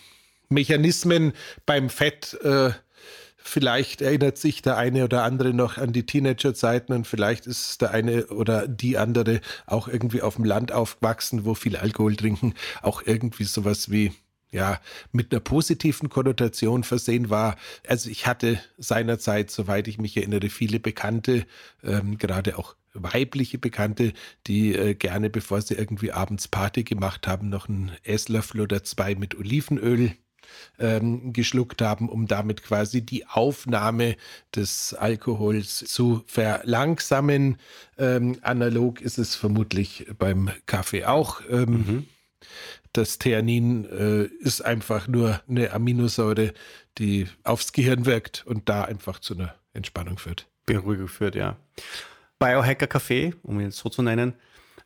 Mechanismen 0.50 1.34
beim 1.66 1.90
Fett. 1.90 2.38
Äh, 2.44 2.72
vielleicht 3.48 4.02
erinnert 4.02 4.38
sich 4.38 4.62
der 4.62 4.76
eine 4.76 5.04
oder 5.04 5.24
andere 5.24 5.54
noch 5.54 5.78
an 5.78 5.94
die 5.94 6.06
Teenagerzeiten 6.06 6.96
und 6.96 7.06
vielleicht 7.06 7.46
ist 7.46 7.82
der 7.82 7.92
eine 7.92 8.28
oder 8.28 8.68
die 8.68 8.98
andere 8.98 9.40
auch 9.68 9.88
irgendwie 9.88 10.22
auf 10.22 10.36
dem 10.36 10.46
Land 10.46 10.72
aufgewachsen, 10.72 11.46
wo 11.46 11.54
viel 11.54 11.78
Alkohol 11.78 12.16
trinken, 12.16 12.56
auch 12.82 13.04
irgendwie 13.06 13.44
sowas 13.44 13.92
wie 13.92 14.12
ja, 14.52 14.80
mit 15.12 15.32
einer 15.32 15.42
positiven 15.42 16.10
Konnotation 16.10 16.84
versehen 16.84 17.30
war. 17.30 17.56
Also 17.88 18.10
ich 18.10 18.26
hatte 18.26 18.60
seinerzeit, 18.78 19.52
soweit 19.52 19.88
ich 19.88 20.00
mich 20.00 20.18
erinnere, 20.18 20.50
viele 20.50 20.80
Bekannte, 20.80 21.46
ähm, 21.84 22.18
gerade 22.18 22.58
auch 22.58 22.76
weibliche 22.94 23.58
Bekannte, 23.58 24.14
die 24.48 24.74
äh, 24.74 24.96
gerne, 24.96 25.30
bevor 25.30 25.62
sie 25.62 25.76
irgendwie 25.76 26.14
abends 26.14 26.48
Party 26.48 26.84
gemacht 26.84 27.28
haben, 27.28 27.50
noch 27.50 27.68
einen 27.68 27.92
Esslöffel 28.04 28.62
oder 28.62 28.84
zwei 28.84 29.16
mit 29.16 29.38
Olivenöl 29.38 30.14
ähm, 30.80 31.34
geschluckt 31.34 31.82
haben, 31.82 32.10
um 32.10 32.28
damit 32.28 32.64
quasi 32.64 33.02
die 33.02 33.26
Aufnahme 33.28 34.16
des 34.56 34.94
Alkohols 34.94 35.78
zu 35.80 36.24
verlangsamen. 36.28 37.58
Ähm, 37.98 38.38
analog 38.42 39.02
ist 39.02 39.18
es 39.18 39.36
vermutlich 39.36 40.08
beim 40.18 40.50
Kaffee 40.66 41.06
auch. 41.06 41.42
Ähm, 41.50 41.70
mhm 41.70 42.06
das 42.96 43.18
Theanin 43.18 43.86
äh, 43.86 44.24
ist 44.40 44.62
einfach 44.62 45.08
nur 45.08 45.42
eine 45.50 45.72
Aminosäure, 45.72 46.54
die 46.98 47.28
aufs 47.44 47.74
Gehirn 47.74 48.06
wirkt 48.06 48.46
und 48.46 48.70
da 48.70 48.84
einfach 48.84 49.20
zu 49.20 49.36
einer 49.36 49.56
Entspannung 49.74 50.18
führt. 50.18 50.48
Beruhigung 50.66 51.08
führt, 51.08 51.36
ja. 51.36 51.58
Biohacker 52.40 52.88
Kaffee, 52.88 53.34
um 53.44 53.60
ihn 53.60 53.72
so 53.72 53.90
zu 53.90 54.02
nennen, 54.02 54.34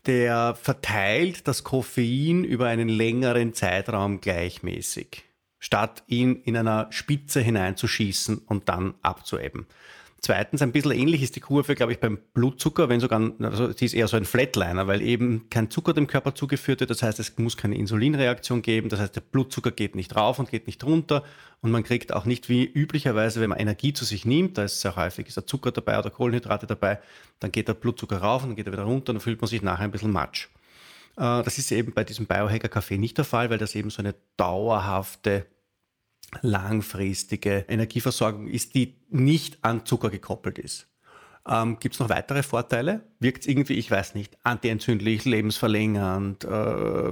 der 0.05 0.55
verteilt 0.55 1.47
das 1.47 1.63
Koffein 1.63 2.43
über 2.43 2.67
einen 2.67 2.89
längeren 2.89 3.53
Zeitraum 3.53 4.21
gleichmäßig, 4.21 5.23
statt 5.59 6.03
ihn 6.07 6.35
in 6.43 6.57
einer 6.57 6.87
Spitze 6.91 7.41
hineinzuschießen 7.41 8.39
und 8.39 8.69
dann 8.69 8.95
abzuebben. 9.01 9.67
Zweitens, 10.21 10.61
ein 10.61 10.73
bisschen 10.73 10.91
ähnlich 10.91 11.21
ist 11.21 11.37
die 11.37 11.39
Kurve, 11.39 11.75
glaube 11.75 11.93
ich, 11.93 11.99
beim 11.99 12.19
Blutzucker, 12.33 12.89
wenn 12.89 12.99
sogar, 12.99 13.31
also 13.39 13.71
die 13.71 13.85
ist 13.85 13.93
eher 13.93 14.07
so 14.09 14.17
ein 14.17 14.25
Flatliner, 14.25 14.85
weil 14.85 15.01
eben 15.01 15.49
kein 15.49 15.69
Zucker 15.69 15.93
dem 15.93 16.07
Körper 16.07 16.35
zugeführt 16.35 16.81
wird. 16.81 16.89
Das 16.89 17.01
heißt, 17.01 17.19
es 17.19 17.37
muss 17.37 17.55
keine 17.55 17.77
Insulinreaktion 17.77 18.61
geben. 18.61 18.89
Das 18.89 18.99
heißt, 18.99 19.15
der 19.15 19.21
Blutzucker 19.21 19.71
geht 19.71 19.95
nicht 19.95 20.15
rauf 20.17 20.39
und 20.39 20.51
geht 20.51 20.67
nicht 20.67 20.83
runter. 20.83 21.23
Und 21.61 21.71
man 21.71 21.83
kriegt 21.83 22.13
auch 22.13 22.25
nicht 22.25 22.49
wie 22.49 22.65
üblicherweise, 22.65 23.39
wenn 23.39 23.49
man 23.49 23.59
Energie 23.59 23.93
zu 23.93 24.03
sich 24.03 24.25
nimmt, 24.25 24.57
da 24.57 24.63
ist 24.63 24.81
sehr 24.81 24.95
häufig 24.97 25.27
ist 25.27 25.37
der 25.37 25.47
Zucker 25.47 25.71
dabei 25.71 25.97
oder 25.97 26.09
Kohlenhydrate 26.09 26.67
dabei, 26.67 26.99
dann 27.39 27.51
geht 27.51 27.67
der 27.67 27.73
Blutzucker 27.73 28.17
rauf 28.17 28.43
und 28.43 28.49
dann 28.49 28.55
geht 28.55 28.67
er 28.67 28.73
wieder 28.73 28.83
runter 28.83 29.11
und 29.11 29.17
dann 29.17 29.21
fühlt 29.21 29.39
man 29.39 29.49
sich 29.49 29.61
nachher 29.61 29.85
ein 29.85 29.91
bisschen 29.91 30.11
matsch. 30.11 30.49
Äh, 31.17 31.43
das 31.43 31.57
ist 31.57 31.71
eben 31.71 31.93
bei 31.93 32.03
diesem 32.03 32.25
Biohacker-Kaffee 32.25 32.97
nicht 32.97 33.17
der 33.17 33.25
Fall, 33.25 33.49
weil 33.49 33.57
das 33.57 33.75
eben 33.75 33.89
so 33.89 34.01
eine 34.01 34.15
dauerhafte 34.37 35.45
langfristige 36.41 37.65
Energieversorgung 37.67 38.47
ist, 38.47 38.75
die 38.75 38.95
nicht 39.09 39.57
an 39.63 39.85
Zucker 39.85 40.09
gekoppelt 40.09 40.59
ist. 40.59 40.87
Ähm, 41.47 41.77
Gibt 41.79 41.95
es 41.95 41.99
noch 41.99 42.09
weitere 42.09 42.43
Vorteile? 42.43 43.01
Wirkt 43.19 43.41
es 43.41 43.47
irgendwie, 43.47 43.73
ich 43.73 43.89
weiß 43.89 44.13
nicht, 44.13 44.37
antientzündlich, 44.43 45.25
lebensverlängernd? 45.25 46.43
Äh, 46.43 47.11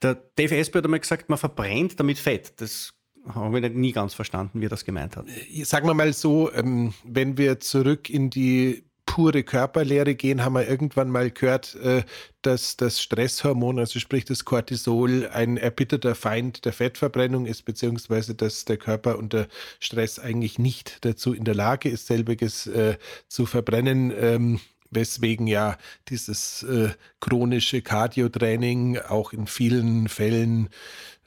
der 0.00 0.52
Esper 0.52 0.78
hat 0.78 0.84
einmal 0.84 1.00
gesagt, 1.00 1.28
man 1.28 1.38
verbrennt 1.38 2.00
damit 2.00 2.18
Fett. 2.18 2.54
Das 2.60 2.94
haben 3.28 3.52
wir 3.52 3.68
nie 3.68 3.92
ganz 3.92 4.14
verstanden, 4.14 4.60
wie 4.60 4.66
er 4.66 4.70
das 4.70 4.84
gemeint 4.84 5.16
hat. 5.16 5.26
Sagen 5.64 5.86
wir 5.86 5.94
mal 5.94 6.12
so, 6.12 6.52
ähm, 6.52 6.94
wenn 7.04 7.36
wir 7.36 7.60
zurück 7.60 8.08
in 8.08 8.30
die 8.30 8.85
pure 9.16 9.44
Körperlehre 9.44 10.14
gehen, 10.14 10.44
haben 10.44 10.56
wir 10.56 10.68
irgendwann 10.68 11.08
mal 11.08 11.30
gehört, 11.30 11.74
äh, 11.76 12.02
dass 12.42 12.76
das 12.76 13.00
Stresshormon, 13.00 13.78
also 13.78 13.98
sprich 13.98 14.26
das 14.26 14.44
Cortisol, 14.44 15.26
ein 15.32 15.56
erbitterter 15.56 16.14
Feind 16.14 16.66
der 16.66 16.74
Fettverbrennung 16.74 17.46
ist, 17.46 17.64
beziehungsweise 17.64 18.34
dass 18.34 18.66
der 18.66 18.76
Körper 18.76 19.16
unter 19.16 19.48
Stress 19.80 20.18
eigentlich 20.18 20.58
nicht 20.58 20.98
dazu 21.06 21.32
in 21.32 21.44
der 21.44 21.54
Lage 21.54 21.88
ist, 21.88 22.08
selbiges 22.08 22.66
äh, 22.66 22.98
zu 23.26 23.46
verbrennen. 23.46 24.12
Ähm, 24.14 24.60
weswegen 24.90 25.46
ja 25.46 25.78
dieses 26.08 26.62
äh, 26.64 26.90
chronische 27.18 27.80
Cardiotraining 27.80 28.98
auch 28.98 29.32
in 29.32 29.46
vielen 29.46 30.08
Fällen 30.08 30.68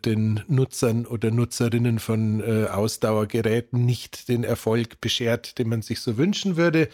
den 0.06 0.42
Nutzern 0.48 1.08
oder 1.08 1.32
Nutzerinnen 1.32 1.98
von 1.98 2.40
äh, 2.40 2.68
Ausdauergeräten 2.68 3.84
nicht 3.84 4.30
den 4.30 4.44
Erfolg 4.44 5.02
beschert, 5.02 5.58
den 5.58 5.70
man 5.70 5.82
sich 5.82 6.02
so 6.02 6.18
wünschen 6.18 6.56
würde. 6.56 6.88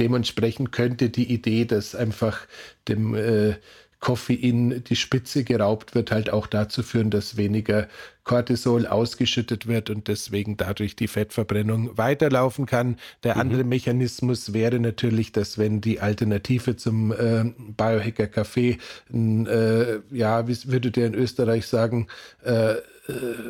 Dementsprechend 0.00 0.72
könnte 0.72 1.10
die 1.10 1.32
Idee, 1.32 1.66
dass 1.66 1.94
einfach 1.94 2.40
dem 2.88 3.14
äh, 3.14 3.54
Koffein 4.00 4.82
die 4.82 4.96
Spitze 4.96 5.44
geraubt 5.44 5.94
wird, 5.94 6.10
halt 6.10 6.30
auch 6.30 6.46
dazu 6.46 6.82
führen, 6.82 7.10
dass 7.10 7.36
weniger 7.36 7.86
Cortisol 8.24 8.86
ausgeschüttet 8.86 9.66
wird 9.66 9.90
und 9.90 10.08
deswegen 10.08 10.56
dadurch 10.56 10.96
die 10.96 11.08
Fettverbrennung 11.08 11.98
weiterlaufen 11.98 12.64
kann. 12.64 12.96
Der 13.24 13.34
mhm. 13.34 13.40
andere 13.42 13.64
Mechanismus 13.64 14.54
wäre 14.54 14.80
natürlich, 14.80 15.32
dass 15.32 15.58
wenn 15.58 15.82
die 15.82 16.00
Alternative 16.00 16.76
zum 16.76 17.12
äh, 17.12 17.44
Biohacker 17.76 18.26
Kaffee, 18.26 18.78
äh, 19.12 19.98
ja, 20.10 20.48
wie 20.48 20.56
würde 20.64 20.90
der 20.90 21.08
in 21.08 21.14
Österreich 21.14 21.66
sagen, 21.66 22.06
äh, 22.42 22.72
äh, 22.72 22.78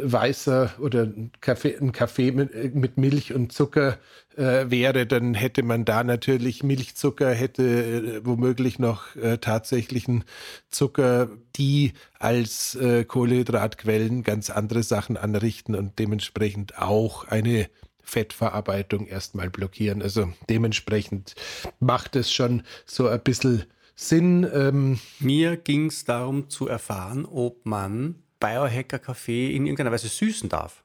weißer 0.02 0.72
oder 0.78 1.02
ein 1.02 1.30
Kaffee, 1.40 1.76
ein 1.80 1.92
Kaffee 1.92 2.32
mit, 2.32 2.74
mit 2.74 2.96
Milch 2.96 3.34
und 3.34 3.52
Zucker 3.52 3.98
äh, 4.36 4.70
wäre, 4.70 5.06
dann 5.06 5.34
hätte 5.34 5.62
man 5.62 5.84
da 5.84 6.04
natürlich 6.04 6.62
Milchzucker, 6.62 7.32
hätte 7.32 7.62
äh, 7.62 8.20
womöglich 8.24 8.78
noch 8.78 9.14
äh, 9.16 9.38
tatsächlichen 9.38 10.24
Zucker, 10.70 11.28
die 11.56 11.92
als 12.18 12.74
äh, 12.76 13.04
Kohlenhydratquellen 13.04 14.22
ganz 14.22 14.50
andere 14.50 14.82
Sachen 14.82 15.16
anrichten 15.16 15.74
und 15.74 15.98
dementsprechend 15.98 16.78
auch 16.78 17.26
eine 17.28 17.68
Fettverarbeitung 18.02 19.06
erstmal 19.06 19.50
blockieren. 19.50 20.02
Also 20.02 20.32
dementsprechend 20.48 21.34
macht 21.78 22.16
es 22.16 22.32
schon 22.32 22.62
so 22.84 23.08
ein 23.08 23.22
bisschen 23.22 23.64
Sinn. 23.94 24.48
Ähm 24.52 24.98
Mir 25.18 25.56
ging 25.56 25.86
es 25.86 26.04
darum 26.04 26.48
zu 26.48 26.66
erfahren, 26.66 27.26
ob 27.26 27.66
man 27.66 28.16
Biohacker-Kaffee 28.40 29.54
in 29.54 29.66
irgendeiner 29.66 29.92
Weise 29.92 30.08
süßen 30.08 30.48
darf. 30.48 30.82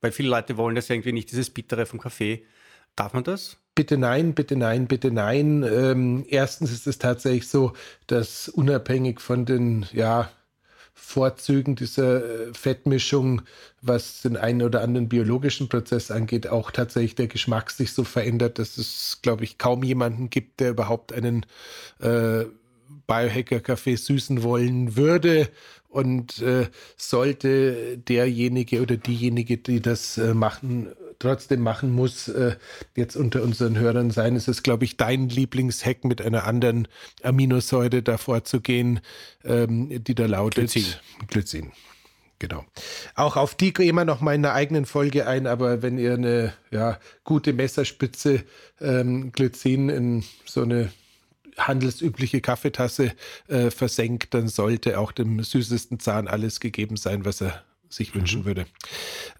Weil 0.00 0.12
viele 0.12 0.28
Leute 0.28 0.56
wollen 0.56 0.76
das 0.76 0.88
irgendwie 0.88 1.12
nicht, 1.12 1.30
dieses 1.30 1.50
Bittere 1.50 1.86
vom 1.86 1.98
Kaffee. 1.98 2.44
Darf 2.94 3.14
man 3.14 3.24
das? 3.24 3.56
Bitte 3.74 3.96
nein, 3.96 4.34
bitte 4.34 4.56
nein, 4.56 4.86
bitte 4.86 5.10
nein. 5.10 5.62
Ähm, 5.62 6.24
erstens 6.28 6.72
ist 6.72 6.86
es 6.86 6.98
tatsächlich 6.98 7.48
so, 7.48 7.72
dass 8.06 8.48
unabhängig 8.48 9.20
von 9.20 9.44
den 9.44 9.86
ja, 9.92 10.30
Vorzügen 10.94 11.76
dieser 11.76 12.24
äh, 12.24 12.54
Fettmischung, 12.54 13.42
was 13.80 14.22
den 14.22 14.36
einen 14.36 14.62
oder 14.62 14.82
anderen 14.82 15.08
biologischen 15.08 15.68
Prozess 15.68 16.10
angeht, 16.10 16.48
auch 16.48 16.72
tatsächlich 16.72 17.14
der 17.14 17.28
Geschmack 17.28 17.70
sich 17.70 17.92
so 17.92 18.02
verändert, 18.02 18.58
dass 18.58 18.76
es, 18.78 19.20
glaube 19.22 19.44
ich, 19.44 19.58
kaum 19.58 19.84
jemanden 19.84 20.28
gibt, 20.28 20.58
der 20.60 20.70
überhaupt 20.70 21.12
einen 21.12 21.46
äh, 22.00 22.44
Biohacker-Kaffee 23.06 23.96
süßen 23.96 24.42
wollen 24.42 24.96
würde. 24.96 25.48
Und 25.88 26.42
äh, 26.42 26.66
sollte 26.98 27.96
derjenige 27.96 28.82
oder 28.82 28.98
diejenige, 28.98 29.56
die 29.56 29.80
das 29.80 30.18
äh, 30.18 30.34
machen, 30.34 30.88
trotzdem 31.18 31.60
machen 31.60 31.92
muss, 31.92 32.28
äh, 32.28 32.56
jetzt 32.94 33.16
unter 33.16 33.42
unseren 33.42 33.78
Hörern 33.78 34.10
sein, 34.10 34.36
ist 34.36 34.48
es, 34.48 34.62
glaube 34.62 34.84
ich, 34.84 34.98
dein 34.98 35.30
Lieblingshack 35.30 36.04
mit 36.04 36.20
einer 36.20 36.44
anderen 36.44 36.88
Aminosäure 37.22 38.02
davor 38.02 38.44
zu 38.44 38.60
gehen, 38.60 39.00
ähm, 39.44 40.04
die 40.04 40.14
da 40.14 40.26
lautet 40.26 40.70
Glycin. 40.70 40.94
Glycin. 41.28 41.72
Genau. 42.38 42.64
Auch 43.16 43.36
auf 43.36 43.54
die 43.54 43.72
gehen 43.72 43.96
wir 43.96 44.04
noch 44.04 44.20
mal 44.20 44.34
in 44.34 44.44
einer 44.44 44.54
eigenen 44.54 44.86
Folge 44.86 45.26
ein, 45.26 45.46
aber 45.46 45.82
wenn 45.82 45.98
ihr 45.98 46.14
eine 46.14 46.52
ja, 46.70 46.98
gute 47.24 47.52
Messerspitze 47.52 48.44
ähm, 48.80 49.32
Glycin 49.32 49.88
in 49.88 50.24
so 50.44 50.62
eine 50.62 50.92
handelsübliche 51.58 52.40
Kaffeetasse 52.40 53.12
äh, 53.48 53.70
versenkt, 53.70 54.34
dann 54.34 54.48
sollte 54.48 54.98
auch 54.98 55.12
dem 55.12 55.42
süßesten 55.42 56.00
Zahn 56.00 56.28
alles 56.28 56.60
gegeben 56.60 56.96
sein, 56.96 57.24
was 57.24 57.40
er 57.40 57.64
sich 57.88 58.14
mhm. 58.14 58.20
wünschen 58.20 58.44
würde. 58.44 58.66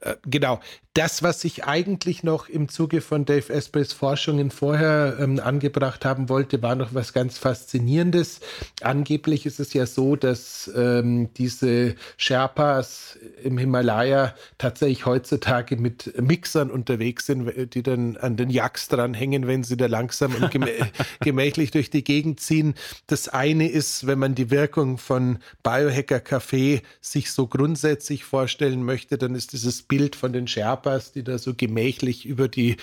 Äh, 0.01 0.17
genau. 0.27 0.61
Das, 0.95 1.23
was 1.23 1.45
ich 1.45 1.65
eigentlich 1.65 2.25
noch 2.25 2.49
im 2.49 2.69
Zuge 2.69 3.01
von 3.01 3.25
Dave 3.25 3.55
Aspreys 3.55 3.93
Forschungen 3.93 4.51
vorher 4.51 5.17
ähm, 5.21 5.39
angebracht 5.39 6.05
haben 6.05 6.29
wollte, 6.29 6.61
war 6.61 6.75
noch 6.75 6.93
was 6.93 7.13
ganz 7.13 7.39
Faszinierendes. 7.39 8.41
Angeblich 8.83 9.47
ist 9.47 9.61
es 9.61 9.75
ja 9.75 9.87
so, 9.87 10.17
dass 10.17 10.69
ähm, 10.75 11.33
diese 11.35 11.95
Sherpas 12.17 13.17
im 13.45 13.59
Himalaya 13.59 14.35
tatsächlich 14.59 15.07
heutzutage 15.07 15.77
mit 15.77 16.21
Mixern 16.21 16.69
unterwegs 16.69 17.27
sind, 17.27 17.75
die 17.75 17.83
dann 17.85 18.17
an 18.17 18.37
den 18.37 18.51
Yaks 18.51 18.89
dranhängen, 18.89 19.47
wenn 19.47 19.63
sie 19.63 19.77
da 19.77 19.87
langsam 19.87 20.35
und 20.35 20.51
gemä 20.51 20.73
gemächlich 21.21 21.71
durch 21.71 21.91
die 21.91 22.03
Gegend 22.03 22.41
ziehen. 22.41 22.75
Das 23.07 23.29
eine 23.29 23.69
ist, 23.69 24.09
wenn 24.09 24.19
man 24.19 24.35
die 24.35 24.51
Wirkung 24.51 24.99
von 24.99 25.39
Biohacker 25.63 26.19
Kaffee 26.19 26.83
sich 27.01 27.31
so 27.31 27.47
grundsätzlich 27.47 28.25
vorstellen 28.39 28.85
möchte, 28.85 29.19
dann 29.19 29.35
ist 29.35 29.53
dieses 29.53 29.83
Bild 29.83 30.15
von 30.15 30.33
den 30.33 30.47
Sherpas, 30.47 31.11
die 31.11 31.25
da 31.25 31.39
so 31.39 31.55
gemächlich 31.55 32.25
über 32.25 32.47
die 32.47 32.77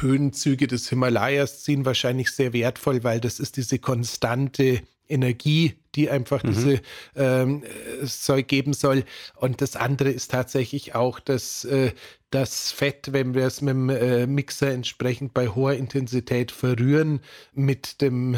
Höhenzüge 0.00 0.66
des 0.66 0.90
Himalayas 0.90 1.62
ziehen, 1.62 1.86
wahrscheinlich 1.86 2.32
sehr 2.32 2.52
wertvoll, 2.52 3.02
weil 3.02 3.18
das 3.18 3.40
ist 3.40 3.56
diese 3.56 3.78
konstante 3.78 4.82
Energie, 5.08 5.76
die 5.94 6.10
einfach 6.10 6.42
mhm. 6.42 6.48
diese 6.48 6.80
ähm, 7.16 7.62
Zeug 8.04 8.46
geben 8.46 8.74
soll. 8.74 9.04
Und 9.36 9.62
das 9.62 9.74
andere 9.74 10.10
ist 10.10 10.32
tatsächlich 10.32 10.94
auch, 10.94 11.18
dass 11.18 11.64
äh, 11.64 11.92
das 12.28 12.70
Fett, 12.70 13.14
wenn 13.14 13.32
wir 13.32 13.46
es 13.46 13.62
mit 13.62 13.72
dem 13.72 13.88
äh, 13.88 14.26
Mixer 14.26 14.70
entsprechend 14.70 15.32
bei 15.32 15.48
hoher 15.48 15.72
Intensität 15.72 16.52
verrühren, 16.52 17.20
mit 17.54 18.02
dem 18.02 18.36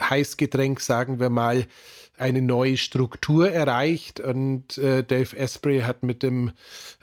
Heißgetränk, 0.00 0.80
sagen 0.80 1.20
wir 1.20 1.30
mal, 1.30 1.66
eine 2.16 2.42
neue 2.42 2.76
Struktur 2.76 3.50
erreicht. 3.50 4.20
Und 4.20 4.78
äh, 4.78 5.04
Dave 5.04 5.36
Asprey 5.38 5.80
hat 5.80 6.02
mit 6.02 6.22
dem 6.22 6.52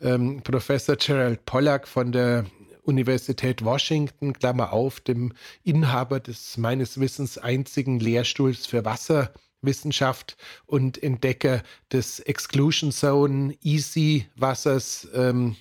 ähm, 0.01 0.41
Professor 0.43 0.95
Gerald 0.95 1.45
Pollack 1.45 1.87
von 1.87 2.11
der 2.11 2.45
Universität 2.83 3.63
Washington, 3.63 4.33
Klammer 4.33 4.71
auf, 4.71 4.99
dem 4.99 5.33
Inhaber 5.63 6.19
des 6.19 6.57
meines 6.57 6.99
Wissens 6.99 7.37
einzigen 7.37 7.99
Lehrstuhls 7.99 8.67
für 8.67 8.85
Wasserwissenschaft 8.85 10.37
und 10.65 11.01
Entdecker 11.01 11.63
des 11.91 12.19
Exclusion 12.19 12.91
Zone 12.91 13.55
Easy 13.61 14.27
Wassers 14.35 15.07
ähm, 15.13 15.55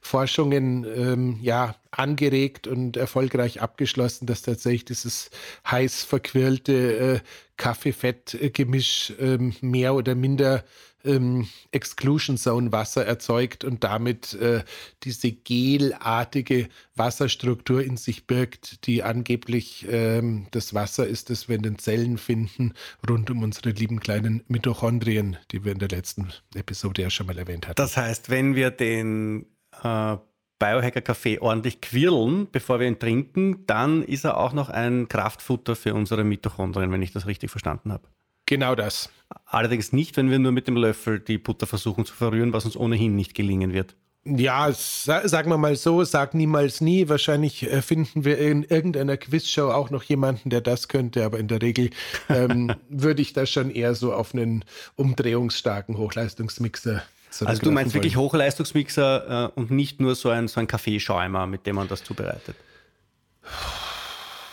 Forschungen 0.00 0.84
ähm, 0.84 1.38
ja 1.40 1.74
angeregt 1.90 2.66
und 2.66 2.96
erfolgreich 2.96 3.60
abgeschlossen, 3.62 4.26
dass 4.26 4.42
tatsächlich 4.42 4.84
dieses 4.84 5.30
heiß 5.70 6.04
verquirlte 6.04 6.98
äh, 6.98 7.20
Kaffee-Fett-Gemisch 7.56 9.12
ähm, 9.18 9.54
mehr 9.60 9.94
oder 9.94 10.14
minder 10.14 10.64
ähm, 11.04 11.48
Exclusion 11.72 12.36
Zone 12.36 12.72
Wasser 12.72 13.04
erzeugt 13.04 13.64
und 13.64 13.84
damit 13.84 14.34
äh, 14.34 14.64
diese 15.04 15.32
gelartige 15.32 16.68
Wasserstruktur 16.94 17.82
in 17.82 17.96
sich 17.96 18.26
birgt, 18.26 18.86
die 18.86 19.02
angeblich 19.02 19.86
ähm, 19.88 20.46
das 20.50 20.74
Wasser 20.74 21.06
ist, 21.06 21.30
das 21.30 21.48
wir 21.48 21.56
in 21.56 21.62
den 21.62 21.78
Zellen 21.78 22.18
finden, 22.18 22.74
rund 23.08 23.30
um 23.30 23.42
unsere 23.42 23.70
lieben 23.70 24.00
kleinen 24.00 24.42
Mitochondrien, 24.48 25.36
die 25.50 25.64
wir 25.64 25.72
in 25.72 25.78
der 25.78 25.88
letzten 25.88 26.32
Episode 26.54 27.02
ja 27.02 27.10
schon 27.10 27.26
mal 27.26 27.38
erwähnt 27.38 27.66
hatten. 27.66 27.76
Das 27.76 27.96
heißt, 27.96 28.30
wenn 28.30 28.54
wir 28.54 28.70
den 28.70 29.46
äh, 29.82 30.16
Biohacker-Kaffee 30.58 31.38
ordentlich 31.38 31.80
quirlen, 31.80 32.48
bevor 32.50 32.80
wir 32.80 32.88
ihn 32.88 32.98
trinken, 32.98 33.64
dann 33.66 34.02
ist 34.02 34.24
er 34.24 34.36
auch 34.36 34.52
noch 34.52 34.68
ein 34.68 35.08
Kraftfutter 35.08 35.76
für 35.76 35.94
unsere 35.94 36.24
Mitochondrien, 36.24 36.90
wenn 36.90 37.02
ich 37.02 37.12
das 37.12 37.26
richtig 37.26 37.50
verstanden 37.50 37.92
habe. 37.92 38.08
Genau 38.46 38.74
das. 38.74 39.10
Allerdings 39.44 39.92
nicht, 39.92 40.16
wenn 40.16 40.30
wir 40.30 40.38
nur 40.38 40.52
mit 40.52 40.66
dem 40.68 40.76
Löffel 40.76 41.20
die 41.20 41.38
Butter 41.38 41.66
versuchen 41.66 42.06
zu 42.06 42.14
verrühren, 42.14 42.52
was 42.52 42.64
uns 42.64 42.76
ohnehin 42.76 43.14
nicht 43.14 43.34
gelingen 43.34 43.72
wird. 43.72 43.94
Ja, 44.24 44.72
sagen 44.72 45.50
wir 45.50 45.58
mal 45.58 45.76
so, 45.76 46.04
sag 46.04 46.34
niemals 46.34 46.80
nie. 46.80 47.08
Wahrscheinlich 47.08 47.70
äh, 47.70 47.80
finden 47.82 48.24
wir 48.24 48.38
in 48.38 48.62
irgendeiner 48.62 49.16
Quizshow 49.16 49.70
auch 49.70 49.90
noch 49.90 50.02
jemanden, 50.02 50.50
der 50.50 50.60
das 50.60 50.88
könnte, 50.88 51.24
aber 51.24 51.38
in 51.38 51.48
der 51.48 51.62
Regel 51.62 51.90
ähm, 52.28 52.74
würde 52.88 53.22
ich 53.22 53.32
das 53.32 53.50
schon 53.50 53.70
eher 53.70 53.94
so 53.94 54.12
auf 54.12 54.34
einen 54.34 54.64
umdrehungsstarken 54.96 55.96
Hochleistungsmixer 55.96 57.02
also 57.44 57.62
du 57.62 57.70
meinst 57.70 57.94
wirklich 57.94 58.16
Hochleistungsmixer 58.16 59.50
äh, 59.54 59.60
und 59.60 59.70
nicht 59.70 60.00
nur 60.00 60.14
so 60.14 60.30
ein, 60.30 60.48
so 60.48 60.60
ein 60.60 60.66
Kaffeeschäumer, 60.66 61.46
mit 61.46 61.66
dem 61.66 61.76
man 61.76 61.88
das 61.88 62.02
zubereitet? 62.02 62.56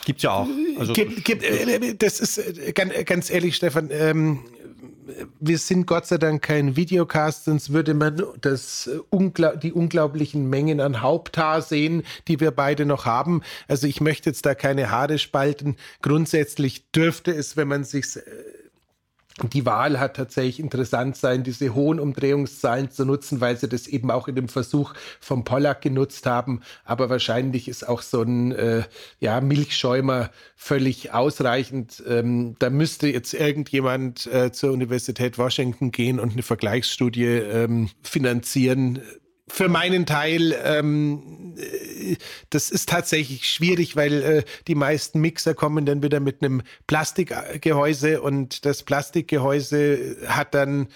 Gibt 0.06 0.20
es 0.20 0.24
ja 0.24 0.32
auch. 0.32 0.48
Also, 0.80 0.94
gibt, 0.94 1.26
gibt, 1.26 1.44
äh, 1.44 1.96
das 1.96 2.20
ist 2.20 2.38
äh, 2.38 2.72
ganz, 2.74 2.94
ganz 3.06 3.30
ehrlich, 3.30 3.56
Stefan. 3.56 3.90
Ähm, 3.92 4.40
wir 5.40 5.58
sind 5.58 5.88
Gott 5.88 6.06
sei 6.06 6.18
Dank 6.18 6.42
kein 6.42 6.76
Videocast, 6.76 7.46
sonst 7.46 7.74
würde 7.74 7.94
man 7.94 8.22
das, 8.42 8.88
äh, 8.88 9.58
die 9.62 9.74
unglaublichen 9.74 10.50
Mengen 10.50 10.80
an 10.80 11.02
Haupthaar 11.02 11.62
sehen, 11.62 12.04
die 12.28 12.40
wir 12.40 12.52
beide 12.52 12.86
noch 12.86 13.06
haben. 13.06 13.42
Also 13.68 13.88
ich 13.88 14.00
möchte 14.02 14.30
jetzt 14.30 14.46
da 14.46 14.56
keine 14.56 14.92
Haare 14.92 15.18
spalten. 15.18 15.76
Grundsätzlich 16.02 16.92
dürfte 16.92 17.32
es, 17.32 17.58
wenn 17.58 17.68
man 17.68 17.84
sich 17.84 18.06
die 19.44 19.66
Wahl 19.66 20.00
hat 20.00 20.16
tatsächlich 20.16 20.62
interessant 20.62 21.18
sein, 21.18 21.44
diese 21.44 21.76
hohen 21.76 22.00
Umdrehungszahlen 22.00 22.90
zu 22.90 23.04
nutzen, 23.04 23.42
weil 23.42 23.58
sie 23.58 23.68
das 23.68 23.86
eben 23.86 24.10
auch 24.10 24.30
in 24.30 24.36
dem 24.36 24.48
Versuch 24.48 24.94
vom 25.20 25.44
Pollack 25.44 25.82
genutzt 25.82 26.26
haben. 26.26 26.62
Aber 26.86 27.10
wahrscheinlich 27.10 27.68
ist 27.68 27.88
auch 27.88 28.02
so 28.02 28.22
ein 28.22 28.54
äh, 28.54 28.84
ja, 29.20 29.42
Milchschäumer 29.42 30.30
völlig 30.56 31.14
ausreichend. 31.14 32.02
Ähm, 32.08 32.56
da 32.60 32.70
müsste 32.70 33.08
jetzt 33.08 33.34
irgendjemand 33.34 34.26
äh, 34.28 34.54
zur 34.54 34.72
Universität 34.72 35.38
Washington 35.38 35.92
gehen 35.92 36.22
und 36.22 36.32
eine 36.32 36.44
Vergleichsstudie 36.44 37.26
ähm, 37.26 37.90
finanzieren 38.04 39.02
für 39.48 39.70
meinen 39.70 40.06
Teil, 40.06 40.56
ähm, 40.64 41.56
äh, 41.58 42.16
das 42.50 42.70
ist 42.72 42.90
tatsächlich 42.90 43.48
schwierig, 43.48 43.96
weil 43.96 44.22
äh, 44.24 44.44
die 44.68 44.76
meisten 44.76 45.20
Mixer 45.20 45.54
kommen 45.54 45.86
dann 45.86 46.02
wieder 46.02 46.20
mit 46.20 46.42
einem 46.42 46.62
Plastikgehäuse 46.88 48.22
und 48.22 48.66
das 48.66 48.84
Plastikgehäuse 48.84 50.18
hat 50.28 50.56
dann 50.56 50.88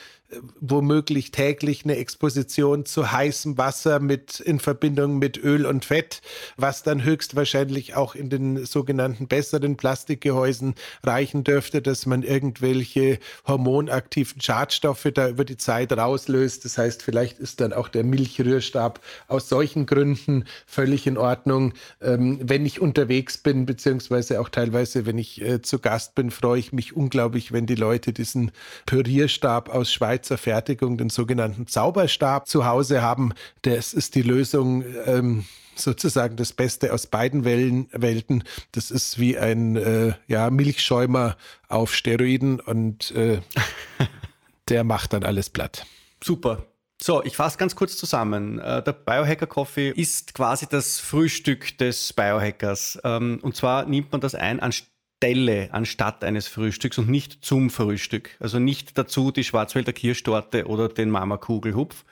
womöglich 0.59 1.31
täglich 1.31 1.85
eine 1.85 1.97
Exposition 1.97 2.85
zu 2.85 3.11
heißem 3.11 3.57
Wasser 3.57 3.99
mit 3.99 4.39
in 4.39 4.59
Verbindung 4.59 5.17
mit 5.17 5.37
Öl 5.37 5.65
und 5.65 5.85
Fett, 5.85 6.21
was 6.55 6.83
dann 6.83 7.03
höchstwahrscheinlich 7.03 7.95
auch 7.95 8.13
in 8.13 8.29
den 8.29 8.65
sogenannten 8.65 9.27
besseren 9.27 9.75
Plastikgehäusen 9.75 10.75
reichen 11.03 11.43
dürfte, 11.43 11.81
dass 11.81 12.05
man 12.05 12.21
irgendwelche 12.21 13.17
hormonaktiven 13.47 14.39
Schadstoffe 14.41 15.07
da 15.13 15.29
über 15.29 15.45
die 15.45 15.57
Zeit 15.57 15.91
rauslöst. 15.93 16.63
Das 16.63 16.77
heißt, 16.77 17.01
vielleicht 17.01 17.39
ist 17.39 17.59
dann 17.59 17.73
auch 17.73 17.87
der 17.87 18.03
Milchrührstab 18.03 19.01
aus 19.27 19.49
solchen 19.49 19.87
Gründen 19.87 20.45
völlig 20.67 21.07
in 21.07 21.17
Ordnung. 21.17 21.73
Ähm, 22.01 22.39
wenn 22.43 22.65
ich 22.65 22.79
unterwegs 22.79 23.39
bin, 23.39 23.65
beziehungsweise 23.65 24.39
auch 24.39 24.49
teilweise, 24.49 25.07
wenn 25.07 25.17
ich 25.17 25.41
äh, 25.41 25.61
zu 25.61 25.79
Gast 25.79 26.13
bin, 26.13 26.29
freue 26.29 26.59
ich 26.59 26.71
mich 26.71 26.95
unglaublich, 26.95 27.51
wenn 27.51 27.65
die 27.65 27.75
Leute 27.75 28.13
diesen 28.13 28.51
Pürierstab 28.85 29.69
aus 29.69 29.91
Schweiz 29.91 30.18
Schweizer 30.19 30.37
Fertigung, 30.37 30.97
den 30.97 31.09
sogenannten 31.09 31.67
Zauberstab 31.67 32.47
zu 32.47 32.65
Hause 32.65 33.01
haben. 33.01 33.33
Das 33.61 33.93
ist 33.93 34.15
die 34.15 34.21
Lösung. 34.21 34.83
Ähm, 35.05 35.45
sozusagen 35.75 36.35
das 36.35 36.51
Beste 36.51 36.91
aus 36.93 37.07
beiden 37.07 37.45
Welten. 37.45 38.43
Das 38.73 38.91
ist 38.91 39.17
wie 39.17 39.37
ein 39.37 39.77
äh, 39.77 40.11
ja, 40.27 40.49
Milchschäumer 40.49 41.37
auf 41.69 41.95
Steroiden 41.95 42.59
und 42.59 43.11
äh, 43.11 43.39
der 44.67 44.83
macht 44.83 45.13
dann 45.13 45.23
alles 45.23 45.49
platt. 45.49 45.85
Super. 46.21 46.65
So, 47.01 47.23
ich 47.23 47.37
fasse 47.37 47.57
ganz 47.57 47.77
kurz 47.77 47.95
zusammen. 47.95 48.59
Äh, 48.59 48.83
der 48.83 48.91
Biohacker 48.91 49.47
Coffee 49.47 49.91
ist 49.91 50.33
quasi 50.33 50.67
das 50.69 50.99
Frühstück 50.99 51.77
des 51.77 52.11
Biohackers. 52.11 52.99
Ähm, 53.05 53.39
und 53.41 53.55
zwar 53.55 53.85
nimmt 53.85 54.11
man 54.11 54.19
das 54.19 54.35
ein 54.35 54.59
an 54.59 54.73
Stelle 55.19 55.67
anstatt 55.73 56.23
eines 56.23 56.47
Frühstücks 56.47 56.97
und 56.97 57.09
nicht 57.09 57.43
zum 57.43 57.69
Frühstück. 57.69 58.37
Also 58.39 58.57
nicht 58.57 58.97
dazu 58.97 59.31
die 59.31 59.43
Schwarzwälder 59.43 59.91
Kirschtorte 59.91 60.65
oder 60.65 60.87
den 60.87 61.09
Mama 61.09 61.35
Kugelhupf. 61.35 62.05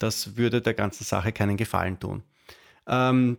Das 0.00 0.36
würde 0.36 0.60
der 0.60 0.74
ganzen 0.74 1.04
Sache 1.04 1.30
keinen 1.30 1.56
Gefallen 1.56 2.00
tun. 2.00 2.24
Ähm, 2.88 3.38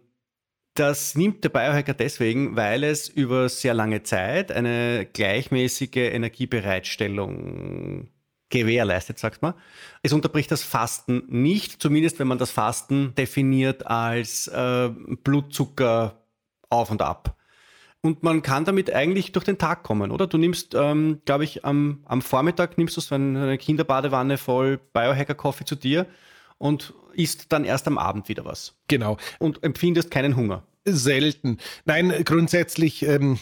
das 0.74 1.16
nimmt 1.16 1.44
der 1.44 1.50
Biohacker 1.50 1.94
deswegen, 1.94 2.56
weil 2.56 2.86
es 2.86 3.10
über 3.10 3.50
sehr 3.50 3.74
lange 3.74 4.04
Zeit 4.04 4.54
eine 4.54 5.06
gleichmäßige 5.12 5.98
Energiebereitstellung 5.98 8.08
gewährleistet, 8.48 9.20
sagt 9.20 9.42
man. 9.42 9.54
Es 10.02 10.14
unterbricht 10.14 10.50
das 10.50 10.64
Fasten 10.64 11.24
nicht, 11.28 11.82
zumindest 11.82 12.20
wenn 12.20 12.28
man 12.28 12.38
das 12.38 12.52
Fasten 12.52 13.14
definiert 13.16 13.86
als 13.86 14.48
äh, 14.48 14.90
Blutzucker 15.24 16.24
auf 16.70 16.90
und 16.90 17.02
ab. 17.02 17.36
Und 18.02 18.24
man 18.24 18.42
kann 18.42 18.64
damit 18.64 18.94
eigentlich 18.94 19.34
durch 19.34 19.44
den 19.44 19.58
Tag 19.58 19.84
kommen, 19.84 20.12
oder? 20.12 20.26
Du 20.26 20.38
nimmst, 20.38 20.74
ähm, 20.74 21.22
glaube 21.26 21.44
ich, 21.44 21.66
am, 21.66 22.00
am 22.06 22.22
Vormittag 22.22 22.78
nimmst 22.78 22.96
du 22.96 23.02
so 23.02 23.16
eine 23.16 23.58
Kinderbadewanne 23.58 24.38
voll 24.38 24.80
Biohacker-Coffee 24.94 25.66
zu 25.66 25.76
dir 25.76 26.06
und 26.58 26.94
isst 27.14 27.52
dann 27.52 27.66
erst 27.66 27.88
am 27.88 27.98
Abend 27.98 28.30
wieder 28.30 28.46
was. 28.46 28.76
Genau. 28.88 29.18
Und 29.40 29.64
empfindest 29.64 30.12
keinen 30.12 30.38
Hunger. 30.38 30.64
Selten. 30.86 31.58
Nein, 31.84 32.14
grundsätzlich 32.24 33.04
ähm, 33.04 33.38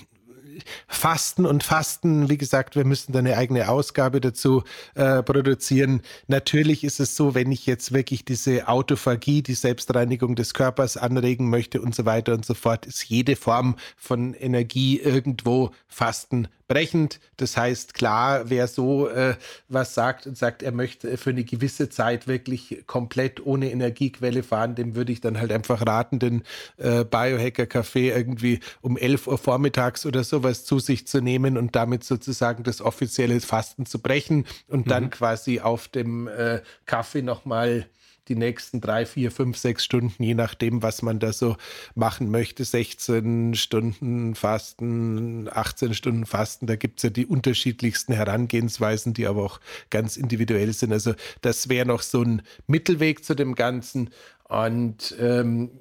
Fasten 0.87 1.45
und 1.45 1.63
Fasten, 1.63 2.29
wie 2.29 2.37
gesagt, 2.37 2.75
wir 2.75 2.85
müssen 2.85 3.13
da 3.13 3.19
eine 3.19 3.37
eigene 3.37 3.69
Ausgabe 3.69 4.21
dazu 4.21 4.63
äh, 4.95 5.23
produzieren. 5.23 6.01
Natürlich 6.27 6.83
ist 6.83 6.99
es 6.99 7.15
so, 7.15 7.35
wenn 7.35 7.51
ich 7.51 7.65
jetzt 7.65 7.93
wirklich 7.93 8.25
diese 8.25 8.67
Autophagie, 8.67 9.41
die 9.41 9.53
Selbstreinigung 9.53 10.35
des 10.35 10.53
Körpers 10.53 10.97
anregen 10.97 11.49
möchte 11.49 11.81
und 11.81 11.95
so 11.95 12.05
weiter 12.05 12.33
und 12.33 12.45
so 12.45 12.53
fort, 12.53 12.85
ist 12.85 13.03
jede 13.03 13.35
Form 13.35 13.75
von 13.95 14.33
Energie 14.33 14.99
irgendwo 14.99 15.71
Fasten 15.87 16.47
brechend. 16.67 17.19
Das 17.37 17.57
heißt, 17.57 17.93
klar, 17.93 18.49
wer 18.49 18.67
so 18.67 19.07
äh, 19.09 19.35
was 19.69 19.93
sagt 19.93 20.27
und 20.27 20.37
sagt, 20.37 20.63
er 20.63 20.71
möchte 20.71 21.17
für 21.17 21.31
eine 21.31 21.43
gewisse 21.43 21.89
Zeit 21.89 22.27
wirklich 22.27 22.83
komplett 22.87 23.45
ohne 23.45 23.71
Energiequelle 23.71 24.43
fahren, 24.43 24.75
dem 24.75 24.95
würde 24.95 25.11
ich 25.11 25.21
dann 25.21 25.39
halt 25.39 25.51
einfach 25.51 25.85
raten, 25.85 26.19
den 26.19 26.43
äh, 26.77 27.03
Biohacker-Café 27.03 28.15
irgendwie 28.15 28.59
um 28.81 28.97
11 28.97 29.27
Uhr 29.27 29.37
vormittags 29.37 30.05
oder 30.05 30.23
sowas 30.23 30.65
zu 30.65 30.79
sich 30.79 31.07
zu 31.07 31.21
nehmen 31.21 31.57
und 31.57 31.75
damit 31.75 32.03
sozusagen 32.03 32.63
das 32.63 32.81
offizielle 32.81 33.39
Fasten 33.39 33.85
zu 33.85 33.99
brechen 33.99 34.45
und 34.67 34.85
mhm. 34.85 34.89
dann 34.89 35.09
quasi 35.09 35.59
auf 35.59 35.87
dem 35.87 36.27
äh, 36.27 36.61
Kaffee 36.85 37.21
nochmal 37.21 37.87
die 38.27 38.35
nächsten 38.35 38.81
drei, 38.81 39.05
vier, 39.05 39.31
fünf, 39.31 39.57
sechs 39.57 39.83
Stunden, 39.83 40.21
je 40.21 40.33
nachdem, 40.33 40.81
was 40.83 41.01
man 41.01 41.19
da 41.19 41.33
so 41.33 41.57
machen 41.95 42.29
möchte. 42.29 42.63
16 42.65 43.55
Stunden 43.55 44.35
Fasten, 44.35 45.49
18 45.51 45.93
Stunden 45.93 46.25
Fasten, 46.25 46.67
da 46.67 46.75
gibt 46.75 46.99
es 46.99 47.03
ja 47.03 47.09
die 47.09 47.25
unterschiedlichsten 47.25 48.13
Herangehensweisen, 48.13 49.13
die 49.13 49.27
aber 49.27 49.43
auch 49.43 49.59
ganz 49.89 50.17
individuell 50.17 50.73
sind. 50.73 50.91
Also 50.91 51.13
das 51.41 51.69
wäre 51.69 51.85
noch 51.85 52.01
so 52.01 52.21
ein 52.21 52.41
Mittelweg 52.67 53.23
zu 53.23 53.35
dem 53.35 53.55
Ganzen. 53.55 54.09
Und 54.43 55.15
ähm, 55.19 55.71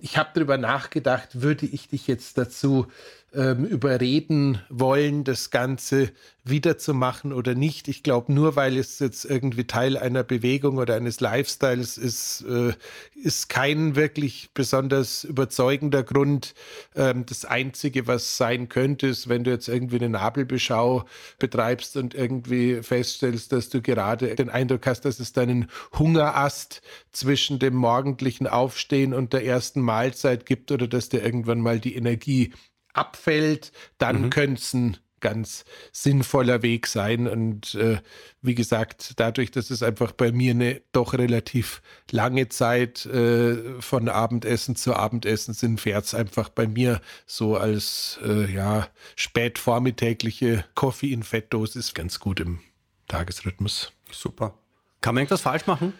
ich 0.00 0.16
habe 0.16 0.30
darüber 0.34 0.58
nachgedacht, 0.58 1.40
würde 1.42 1.66
ich 1.66 1.88
dich 1.88 2.06
jetzt 2.06 2.38
dazu 2.38 2.86
ähm, 3.34 3.64
überreden 3.64 4.60
wollen, 4.68 5.24
das 5.24 5.50
Ganze 5.50 6.10
wiederzumachen 6.42 7.32
oder 7.32 7.54
nicht. 7.54 7.86
Ich 7.88 8.02
glaube, 8.02 8.32
nur 8.32 8.56
weil 8.56 8.76
es 8.76 8.98
jetzt 8.98 9.24
irgendwie 9.24 9.64
Teil 9.64 9.96
einer 9.96 10.24
Bewegung 10.24 10.78
oder 10.78 10.96
eines 10.96 11.20
Lifestyles 11.20 11.98
ist, 11.98 12.44
äh, 12.48 12.72
ist 13.14 13.48
kein 13.48 13.94
wirklich 13.94 14.50
besonders 14.54 15.24
überzeugender 15.24 16.02
Grund. 16.02 16.54
Ähm, 16.96 17.26
das 17.26 17.44
Einzige, 17.44 18.06
was 18.06 18.36
sein 18.36 18.68
könnte, 18.68 19.08
ist, 19.08 19.28
wenn 19.28 19.44
du 19.44 19.50
jetzt 19.50 19.68
irgendwie 19.68 19.96
eine 19.96 20.08
Nabelbeschau 20.08 21.04
betreibst 21.38 21.96
und 21.96 22.14
irgendwie 22.14 22.82
feststellst, 22.82 23.52
dass 23.52 23.68
du 23.68 23.82
gerade 23.82 24.34
den 24.34 24.48
Eindruck 24.48 24.86
hast, 24.86 25.04
dass 25.04 25.20
es 25.20 25.32
deinen 25.32 25.68
Hungerast 25.98 26.82
zwischen 27.12 27.58
dem 27.58 27.74
morgendlichen 27.74 28.46
Aufstehen 28.46 29.14
und 29.14 29.32
der 29.32 29.44
ersten 29.44 29.80
Mahlzeit 29.80 30.46
gibt 30.46 30.72
oder 30.72 30.88
dass 30.88 31.10
dir 31.10 31.22
irgendwann 31.22 31.60
mal 31.60 31.78
die 31.78 31.94
Energie 31.94 32.52
abfällt, 32.92 33.72
dann 33.98 34.22
mhm. 34.22 34.30
könnte 34.30 34.60
es 34.60 34.74
ein 34.74 34.96
ganz 35.20 35.64
sinnvoller 35.92 36.62
Weg 36.62 36.86
sein. 36.86 37.28
Und 37.28 37.74
äh, 37.74 37.98
wie 38.42 38.54
gesagt, 38.54 39.14
dadurch, 39.16 39.50
dass 39.50 39.70
es 39.70 39.82
einfach 39.82 40.12
bei 40.12 40.32
mir 40.32 40.52
eine 40.52 40.82
doch 40.92 41.12
relativ 41.12 41.82
lange 42.10 42.48
Zeit 42.48 43.06
äh, 43.06 43.80
von 43.80 44.08
Abendessen 44.08 44.76
zu 44.76 44.94
Abendessen 44.94 45.54
sind, 45.54 45.80
fährt 45.80 46.06
es 46.06 46.14
einfach 46.14 46.48
bei 46.48 46.66
mir 46.66 47.00
so 47.26 47.56
als 47.56 48.18
äh, 48.24 48.52
ja, 48.52 48.88
spätvormittägliche 49.16 50.64
Koffein-Fettdosis 50.74 51.94
ganz 51.94 52.18
gut 52.18 52.40
im 52.40 52.60
Tagesrhythmus. 53.08 53.92
Super. 54.10 54.54
Kann 55.00 55.14
man 55.14 55.22
irgendwas 55.22 55.42
falsch 55.42 55.66
machen? 55.66 55.92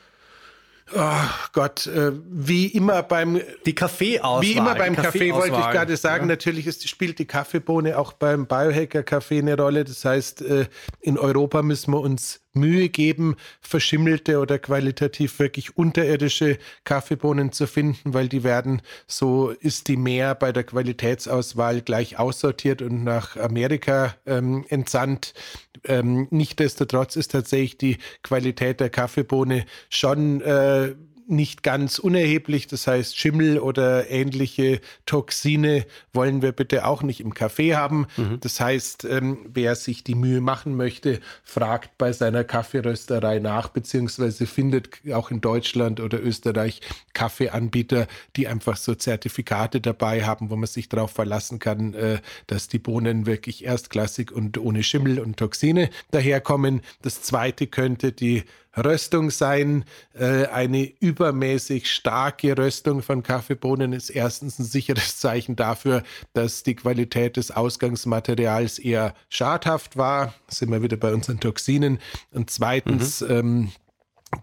Oh 0.95 1.49
Gott, 1.53 1.87
äh, 1.87 2.13
wie 2.29 2.67
immer 2.67 3.03
beim 3.03 3.41
die 3.65 3.75
Kaffeeauswahl. 3.75 4.43
Wie 4.43 4.53
immer 4.53 4.75
beim 4.75 4.97
Kaffee, 4.97 5.33
wollte 5.33 5.57
ich 5.59 5.71
gerade 5.71 5.97
sagen. 5.97 6.25
Ja. 6.25 6.35
Natürlich 6.35 6.67
ist, 6.67 6.89
spielt 6.89 7.19
die 7.19 7.27
Kaffeebohne 7.27 7.97
auch 7.99 8.13
beim 8.13 8.47
Biohacker 8.47 9.03
Kaffee 9.03 9.39
eine 9.39 9.57
Rolle. 9.57 9.85
Das 9.85 10.05
heißt, 10.05 10.43
äh, 10.43 10.67
in 11.01 11.19
Europa 11.19 11.63
müssen 11.63 11.93
wir 11.93 12.01
uns 12.01 12.41
Mühe 12.53 12.89
geben, 12.89 13.37
verschimmelte 13.61 14.39
oder 14.39 14.59
qualitativ 14.59 15.39
wirklich 15.39 15.77
unterirdische 15.77 16.59
Kaffeebohnen 16.85 17.53
zu 17.53 17.67
finden, 17.67 18.13
weil 18.13 18.29
die 18.29 18.43
werden, 18.43 18.83
so 19.07 19.51
ist 19.51 19.87
die 19.89 19.97
mehr 19.97 20.35
bei 20.35 20.51
der 20.51 20.65
Qualitätsauswahl 20.65 21.83
gleich 21.83 22.19
aussortiert 22.19 22.83
und 22.83 23.05
nach 23.05 23.37
Amerika 23.37 24.17
ähm, 24.27 24.65
entsandt. 24.69 25.35
Ähm, 25.85 26.29
Nichtsdestotrotz 26.31 27.17
ist 27.17 27.33
tatsächlich 27.33 27.79
die 27.79 27.99
Qualität 28.23 28.81
der 28.81 28.91
Kaffeebohne 28.91 29.65
schon 29.89 30.41
äh, 30.41 30.95
nicht 31.31 31.63
ganz 31.63 31.99
unerheblich. 31.99 32.67
Das 32.67 32.87
heißt, 32.87 33.17
Schimmel 33.17 33.59
oder 33.59 34.11
ähnliche 34.11 34.81
Toxine 35.07 35.87
wollen 36.13 36.43
wir 36.43 36.53
bitte 36.53 36.87
auch 36.87 37.03
nicht 37.03 37.21
im 37.21 37.35
Kaffee 37.35 37.77
haben. 37.77 38.07
Mhm. 38.17 38.41
Das 38.41 38.61
heißt, 38.61 39.05
ähm, 39.05 39.39
wer 39.53 39.77
sich 39.77 40.05
die 40.05 40.15
Mühe 40.15 40.41
machen 40.41 40.77
möchte, 40.77 41.21
fragt 41.45 41.97
bei 41.99 42.13
seiner 42.13 42.45
Kaffeerösterei 42.45 43.39
nach, 43.39 43.69
beziehungsweise 43.69 44.47
findet 44.47 44.91
auch 45.13 45.31
in 45.31 45.41
Deutschland 45.41 46.01
oder 46.01 46.21
Österreich 46.21 46.81
Kaffeeanbieter, 47.15 48.07
die 48.37 48.49
einfach 48.49 48.77
so 48.77 48.95
Zertifikate 48.95 49.81
dabei 49.81 50.25
haben, 50.25 50.51
wo 50.51 50.57
man 50.57 50.67
sich 50.67 50.89
darauf 50.89 51.13
verlassen 51.13 51.59
kann, 51.59 51.95
äh, 51.95 52.19
dass 52.47 52.69
die 52.69 52.79
Bohnen 52.79 53.27
wirklich 53.27 53.65
erstklassig 53.65 54.33
und 54.33 54.59
ohne 54.59 54.83
Schimmel 54.83 55.21
und 55.21 55.37
Toxine 55.37 55.91
daherkommen. 56.11 56.83
Das 57.03 57.23
zweite 57.23 57.67
könnte 57.67 58.13
die 58.13 58.45
Röstung 58.77 59.31
sein. 59.31 59.85
Äh, 60.13 60.47
eine 60.47 60.85
übermäßig 60.85 61.91
starke 61.91 62.57
Röstung 62.57 63.03
von 63.03 63.23
Kaffeebohnen 63.23 63.93
ist 63.93 64.11
erstens 64.11 64.59
ein 64.59 64.65
sicheres 64.65 65.19
Zeichen 65.19 65.57
dafür, 65.57 66.03
dass 66.33 66.63
die 66.63 66.75
Qualität 66.75 67.37
des 67.37 67.51
Ausgangsmaterials 67.51 68.79
eher 68.79 69.15
schadhaft 69.29 69.97
war. 69.97 70.35
Sind 70.49 70.71
wir 70.71 70.83
wieder 70.83 70.97
bei 70.97 71.13
unseren 71.13 71.41
Toxinen. 71.41 71.99
Und 72.33 72.51
zweitens, 72.51 73.21
mhm. 73.21 73.31
ähm, 73.31 73.73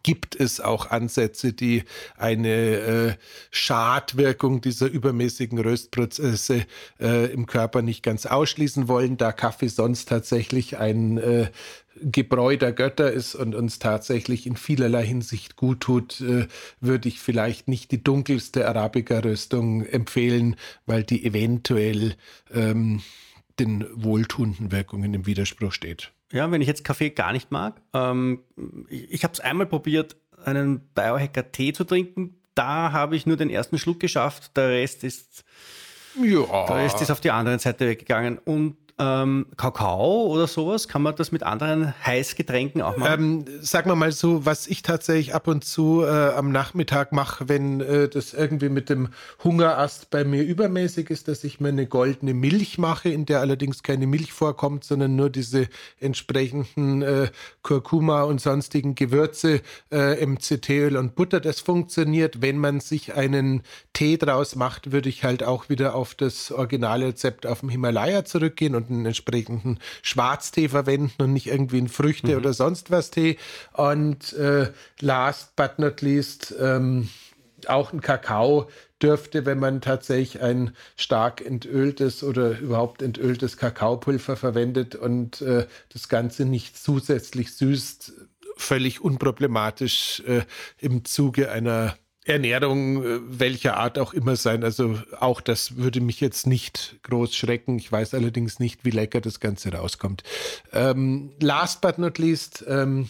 gibt 0.03 0.35
es 0.35 0.59
auch 0.59 0.89
Ansätze, 0.89 1.53
die 1.53 1.83
eine 2.17 2.49
äh, 2.49 3.13
Schadwirkung 3.51 4.61
dieser 4.61 4.87
übermäßigen 4.87 5.59
Röstprozesse 5.59 6.65
äh, 6.99 7.31
im 7.31 7.45
Körper 7.45 7.81
nicht 7.81 8.03
ganz 8.03 8.25
ausschließen 8.25 8.87
wollen, 8.87 9.17
da 9.17 9.31
Kaffee 9.31 9.67
sonst 9.67 10.09
tatsächlich 10.09 10.77
ein 10.77 11.17
äh, 11.17 11.47
Gebräu 12.01 12.57
der 12.57 12.73
Götter 12.73 13.11
ist 13.11 13.35
und 13.35 13.55
uns 13.55 13.79
tatsächlich 13.79 14.45
in 14.45 14.55
vielerlei 14.55 15.05
Hinsicht 15.05 15.55
gut 15.55 15.81
tut, 15.81 16.21
äh, 16.21 16.47
würde 16.79 17.07
ich 17.07 17.19
vielleicht 17.19 17.67
nicht 17.67 17.91
die 17.91 18.03
dunkelste 18.03 18.67
Arabica-Röstung 18.67 19.83
empfehlen, 19.85 20.55
weil 20.85 21.03
die 21.03 21.25
eventuell 21.25 22.15
ähm, 22.53 23.01
den 23.59 23.87
wohltuenden 23.93 24.71
Wirkungen 24.71 25.13
im 25.13 25.25
Widerspruch 25.25 25.71
steht. 25.71 26.11
Ja, 26.31 26.51
wenn 26.51 26.61
ich 26.61 26.67
jetzt 26.67 26.83
Kaffee 26.83 27.09
gar 27.09 27.31
nicht 27.31 27.51
mag, 27.51 27.81
ähm, 27.93 28.43
ich, 28.89 29.11
ich 29.11 29.23
habe 29.23 29.33
es 29.33 29.39
einmal 29.39 29.67
probiert, 29.67 30.17
einen 30.43 30.81
Biohacker 30.93 31.51
Tee 31.51 31.73
zu 31.73 31.83
trinken. 31.83 32.41
Da 32.55 32.91
habe 32.91 33.15
ich 33.15 33.25
nur 33.25 33.37
den 33.37 33.49
ersten 33.49 33.77
Schluck 33.77 33.99
geschafft, 33.99 34.57
der 34.57 34.69
Rest 34.69 35.03
ist, 35.03 35.43
ja. 36.21 36.65
der 36.65 36.75
Rest 36.75 37.01
ist 37.01 37.11
auf 37.11 37.21
die 37.21 37.31
andere 37.31 37.59
Seite 37.59 37.87
weggegangen. 37.87 38.39
Und 38.39 38.77
ähm, 38.99 39.45
Kakao 39.57 40.25
oder 40.27 40.47
sowas? 40.47 40.87
Kann 40.87 41.03
man 41.03 41.15
das 41.15 41.31
mit 41.31 41.43
anderen 41.43 41.93
Heißgetränken 42.05 42.81
auch 42.81 42.97
machen? 42.97 43.45
Ähm, 43.47 43.61
sagen 43.61 43.89
wir 43.89 43.95
mal 43.95 44.11
so, 44.11 44.45
was 44.45 44.65
ich 44.65 44.81
tatsächlich 44.81 45.35
ab 45.35 45.47
und 45.47 45.63
zu 45.63 46.03
äh, 46.03 46.07
am 46.07 46.51
Nachmittag 46.51 47.11
mache, 47.11 47.47
wenn 47.47 47.79
äh, 47.81 48.09
das 48.09 48.33
irgendwie 48.33 48.69
mit 48.69 48.89
dem 48.89 49.09
Hungerast 49.43 50.09
bei 50.09 50.23
mir 50.23 50.43
übermäßig 50.43 51.11
ist, 51.11 51.27
dass 51.27 51.43
ich 51.43 51.59
mir 51.59 51.69
eine 51.69 51.85
goldene 51.85 52.33
Milch 52.33 52.79
mache, 52.79 53.09
in 53.09 53.25
der 53.27 53.39
allerdings 53.39 53.83
keine 53.83 54.07
Milch 54.07 54.33
vorkommt, 54.33 54.83
sondern 54.83 55.15
nur 55.15 55.29
diese 55.29 55.67
entsprechenden 55.99 57.03
äh, 57.03 57.29
Kurkuma 57.61 58.23
und 58.23 58.41
sonstigen 58.41 58.95
Gewürze, 58.95 59.61
äh, 59.91 60.25
MCT-Öl 60.25 60.97
und 60.97 61.13
Butter. 61.15 61.39
Das 61.39 61.59
funktioniert. 61.59 62.41
Wenn 62.41 62.57
man 62.57 62.79
sich 62.79 63.13
einen 63.13 63.61
Tee 63.93 64.17
draus 64.17 64.55
macht, 64.55 64.91
würde 64.91 65.09
ich 65.09 65.23
halt 65.23 65.43
auch 65.43 65.69
wieder 65.69 65.93
auf 65.93 66.15
das 66.15 66.51
Originalrezept 66.51 67.45
auf 67.45 67.59
dem 67.59 67.69
Himalaya 67.69 68.25
zurückgehen 68.25 68.73
und 68.73 68.86
einen 68.89 69.05
entsprechenden 69.05 69.79
Schwarztee 70.01 70.69
verwenden 70.69 71.21
und 71.21 71.33
nicht 71.33 71.47
irgendwie 71.47 71.77
einen 71.77 71.89
Früchte- 71.89 72.31
mhm. 72.31 72.37
oder 72.37 72.53
sonst 72.53 72.91
was 72.91 73.11
Tee. 73.11 73.37
Und 73.73 74.33
äh, 74.33 74.71
last 74.99 75.55
but 75.55 75.79
not 75.79 76.01
least, 76.01 76.53
ähm, 76.59 77.09
auch 77.67 77.91
ein 77.91 78.01
Kakao 78.01 78.69
dürfte, 79.01 79.45
wenn 79.45 79.59
man 79.59 79.81
tatsächlich 79.81 80.41
ein 80.41 80.75
stark 80.95 81.45
entöltes 81.45 82.23
oder 82.23 82.57
überhaupt 82.59 83.01
entöltes 83.01 83.57
Kakaopulver 83.57 84.35
verwendet 84.35 84.95
und 84.95 85.41
äh, 85.41 85.67
das 85.89 86.09
Ganze 86.09 86.45
nicht 86.45 86.77
zusätzlich 86.77 87.53
süßt, 87.53 88.13
völlig 88.57 89.01
unproblematisch 89.01 90.23
äh, 90.25 90.41
im 90.79 91.05
Zuge 91.05 91.51
einer 91.51 91.95
Ernährung 92.27 93.03
äh, 93.03 93.19
welcher 93.39 93.77
Art 93.77 93.97
auch 93.97 94.13
immer 94.13 94.35
sein. 94.35 94.63
Also 94.63 94.99
auch 95.19 95.41
das 95.41 95.77
würde 95.77 96.01
mich 96.01 96.19
jetzt 96.19 96.47
nicht 96.47 96.97
groß 97.03 97.35
schrecken. 97.35 97.77
Ich 97.77 97.91
weiß 97.91 98.13
allerdings 98.13 98.59
nicht, 98.59 98.85
wie 98.85 98.91
lecker 98.91 99.21
das 99.21 99.39
Ganze 99.39 99.71
rauskommt. 99.73 100.23
Ähm, 100.73 101.31
last 101.39 101.81
but 101.81 101.97
not 101.97 102.17
least, 102.17 102.65
ähm, 102.67 103.09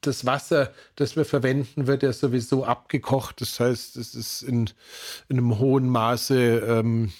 das 0.00 0.24
Wasser, 0.24 0.72
das 0.96 1.16
wir 1.16 1.24
verwenden, 1.24 1.86
wird 1.86 2.02
ja 2.02 2.12
sowieso 2.12 2.64
abgekocht. 2.64 3.40
Das 3.40 3.58
heißt, 3.58 3.96
es 3.96 4.14
ist 4.14 4.42
in, 4.42 4.70
in 5.28 5.38
einem 5.38 5.58
hohen 5.58 5.88
Maße 5.88 6.58
ähm, 6.58 7.12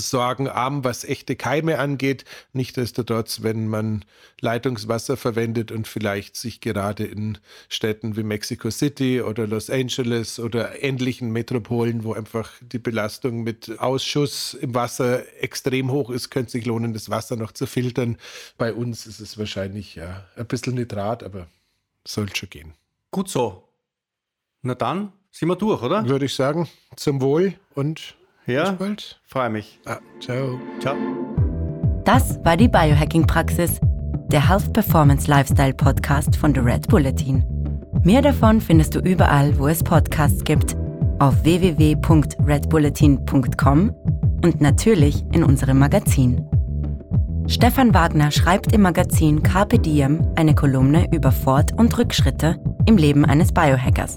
sorgenarm, 0.00 0.84
was 0.84 1.04
echte 1.04 1.36
Keime 1.36 1.78
angeht. 1.78 2.24
Nichtsdestotrotz, 2.52 3.42
wenn 3.42 3.68
man 3.68 4.04
Leitungswasser 4.40 5.16
verwendet 5.16 5.72
und 5.72 5.88
vielleicht 5.88 6.36
sich 6.36 6.60
gerade 6.60 7.04
in 7.04 7.38
Städten 7.68 8.16
wie 8.16 8.22
Mexico 8.22 8.70
City 8.70 9.22
oder 9.22 9.46
Los 9.46 9.70
Angeles 9.70 10.38
oder 10.38 10.82
ähnlichen 10.82 11.30
Metropolen, 11.30 12.04
wo 12.04 12.12
einfach 12.12 12.52
die 12.60 12.78
Belastung 12.78 13.42
mit 13.42 13.78
Ausschuss 13.78 14.54
im 14.54 14.74
Wasser 14.74 15.22
extrem 15.42 15.90
hoch 15.90 16.10
ist, 16.10 16.30
könnte 16.30 16.52
sich 16.52 16.66
lohnen, 16.66 16.92
das 16.92 17.10
Wasser 17.10 17.36
noch 17.36 17.52
zu 17.52 17.66
filtern. 17.66 18.16
Bei 18.58 18.72
uns 18.72 19.06
ist 19.06 19.20
es 19.20 19.38
wahrscheinlich 19.38 19.94
ja 19.94 20.24
ein 20.36 20.46
bisschen 20.46 20.74
Nitrat, 20.74 21.22
aber 21.22 21.46
soll 22.06 22.34
schon 22.34 22.50
gehen. 22.50 22.74
Gut 23.10 23.28
so. 23.28 23.68
Na 24.62 24.74
dann 24.74 25.12
sind 25.30 25.48
wir 25.48 25.56
durch, 25.56 25.82
oder? 25.82 26.08
Würde 26.08 26.24
ich 26.24 26.34
sagen, 26.34 26.68
zum 26.96 27.20
Wohl 27.20 27.54
und 27.74 28.16
ja, 28.46 28.76
freue 29.26 29.50
mich. 29.50 29.80
Ah, 29.86 29.98
ciao. 30.20 30.60
Ciao. 30.80 30.96
Das 32.04 32.38
war 32.44 32.56
die 32.56 32.68
Biohacking-Praxis, 32.68 33.80
der 34.28 34.48
Health 34.48 34.72
Performance 34.72 35.28
Lifestyle 35.28 35.74
Podcast 35.74 36.36
von 36.36 36.54
The 36.54 36.60
Red 36.60 36.86
Bulletin. 36.88 37.44
Mehr 38.04 38.22
davon 38.22 38.60
findest 38.60 38.94
du 38.94 39.00
überall, 39.00 39.58
wo 39.58 39.66
es 39.66 39.82
Podcasts 39.82 40.44
gibt, 40.44 40.76
auf 41.18 41.42
www.redbulletin.com 41.42 43.94
und 44.44 44.60
natürlich 44.60 45.24
in 45.32 45.42
unserem 45.42 45.78
Magazin. 45.78 46.46
Stefan 47.48 47.94
Wagner 47.94 48.30
schreibt 48.30 48.72
im 48.72 48.82
Magazin 48.82 49.42
Carpe 49.42 49.78
Diem 49.78 50.20
eine 50.36 50.54
Kolumne 50.54 51.08
über 51.12 51.32
Fort- 51.32 51.72
und 51.76 51.96
Rückschritte 51.96 52.60
im 52.86 52.96
Leben 52.96 53.24
eines 53.24 53.52
Biohackers. 53.52 54.16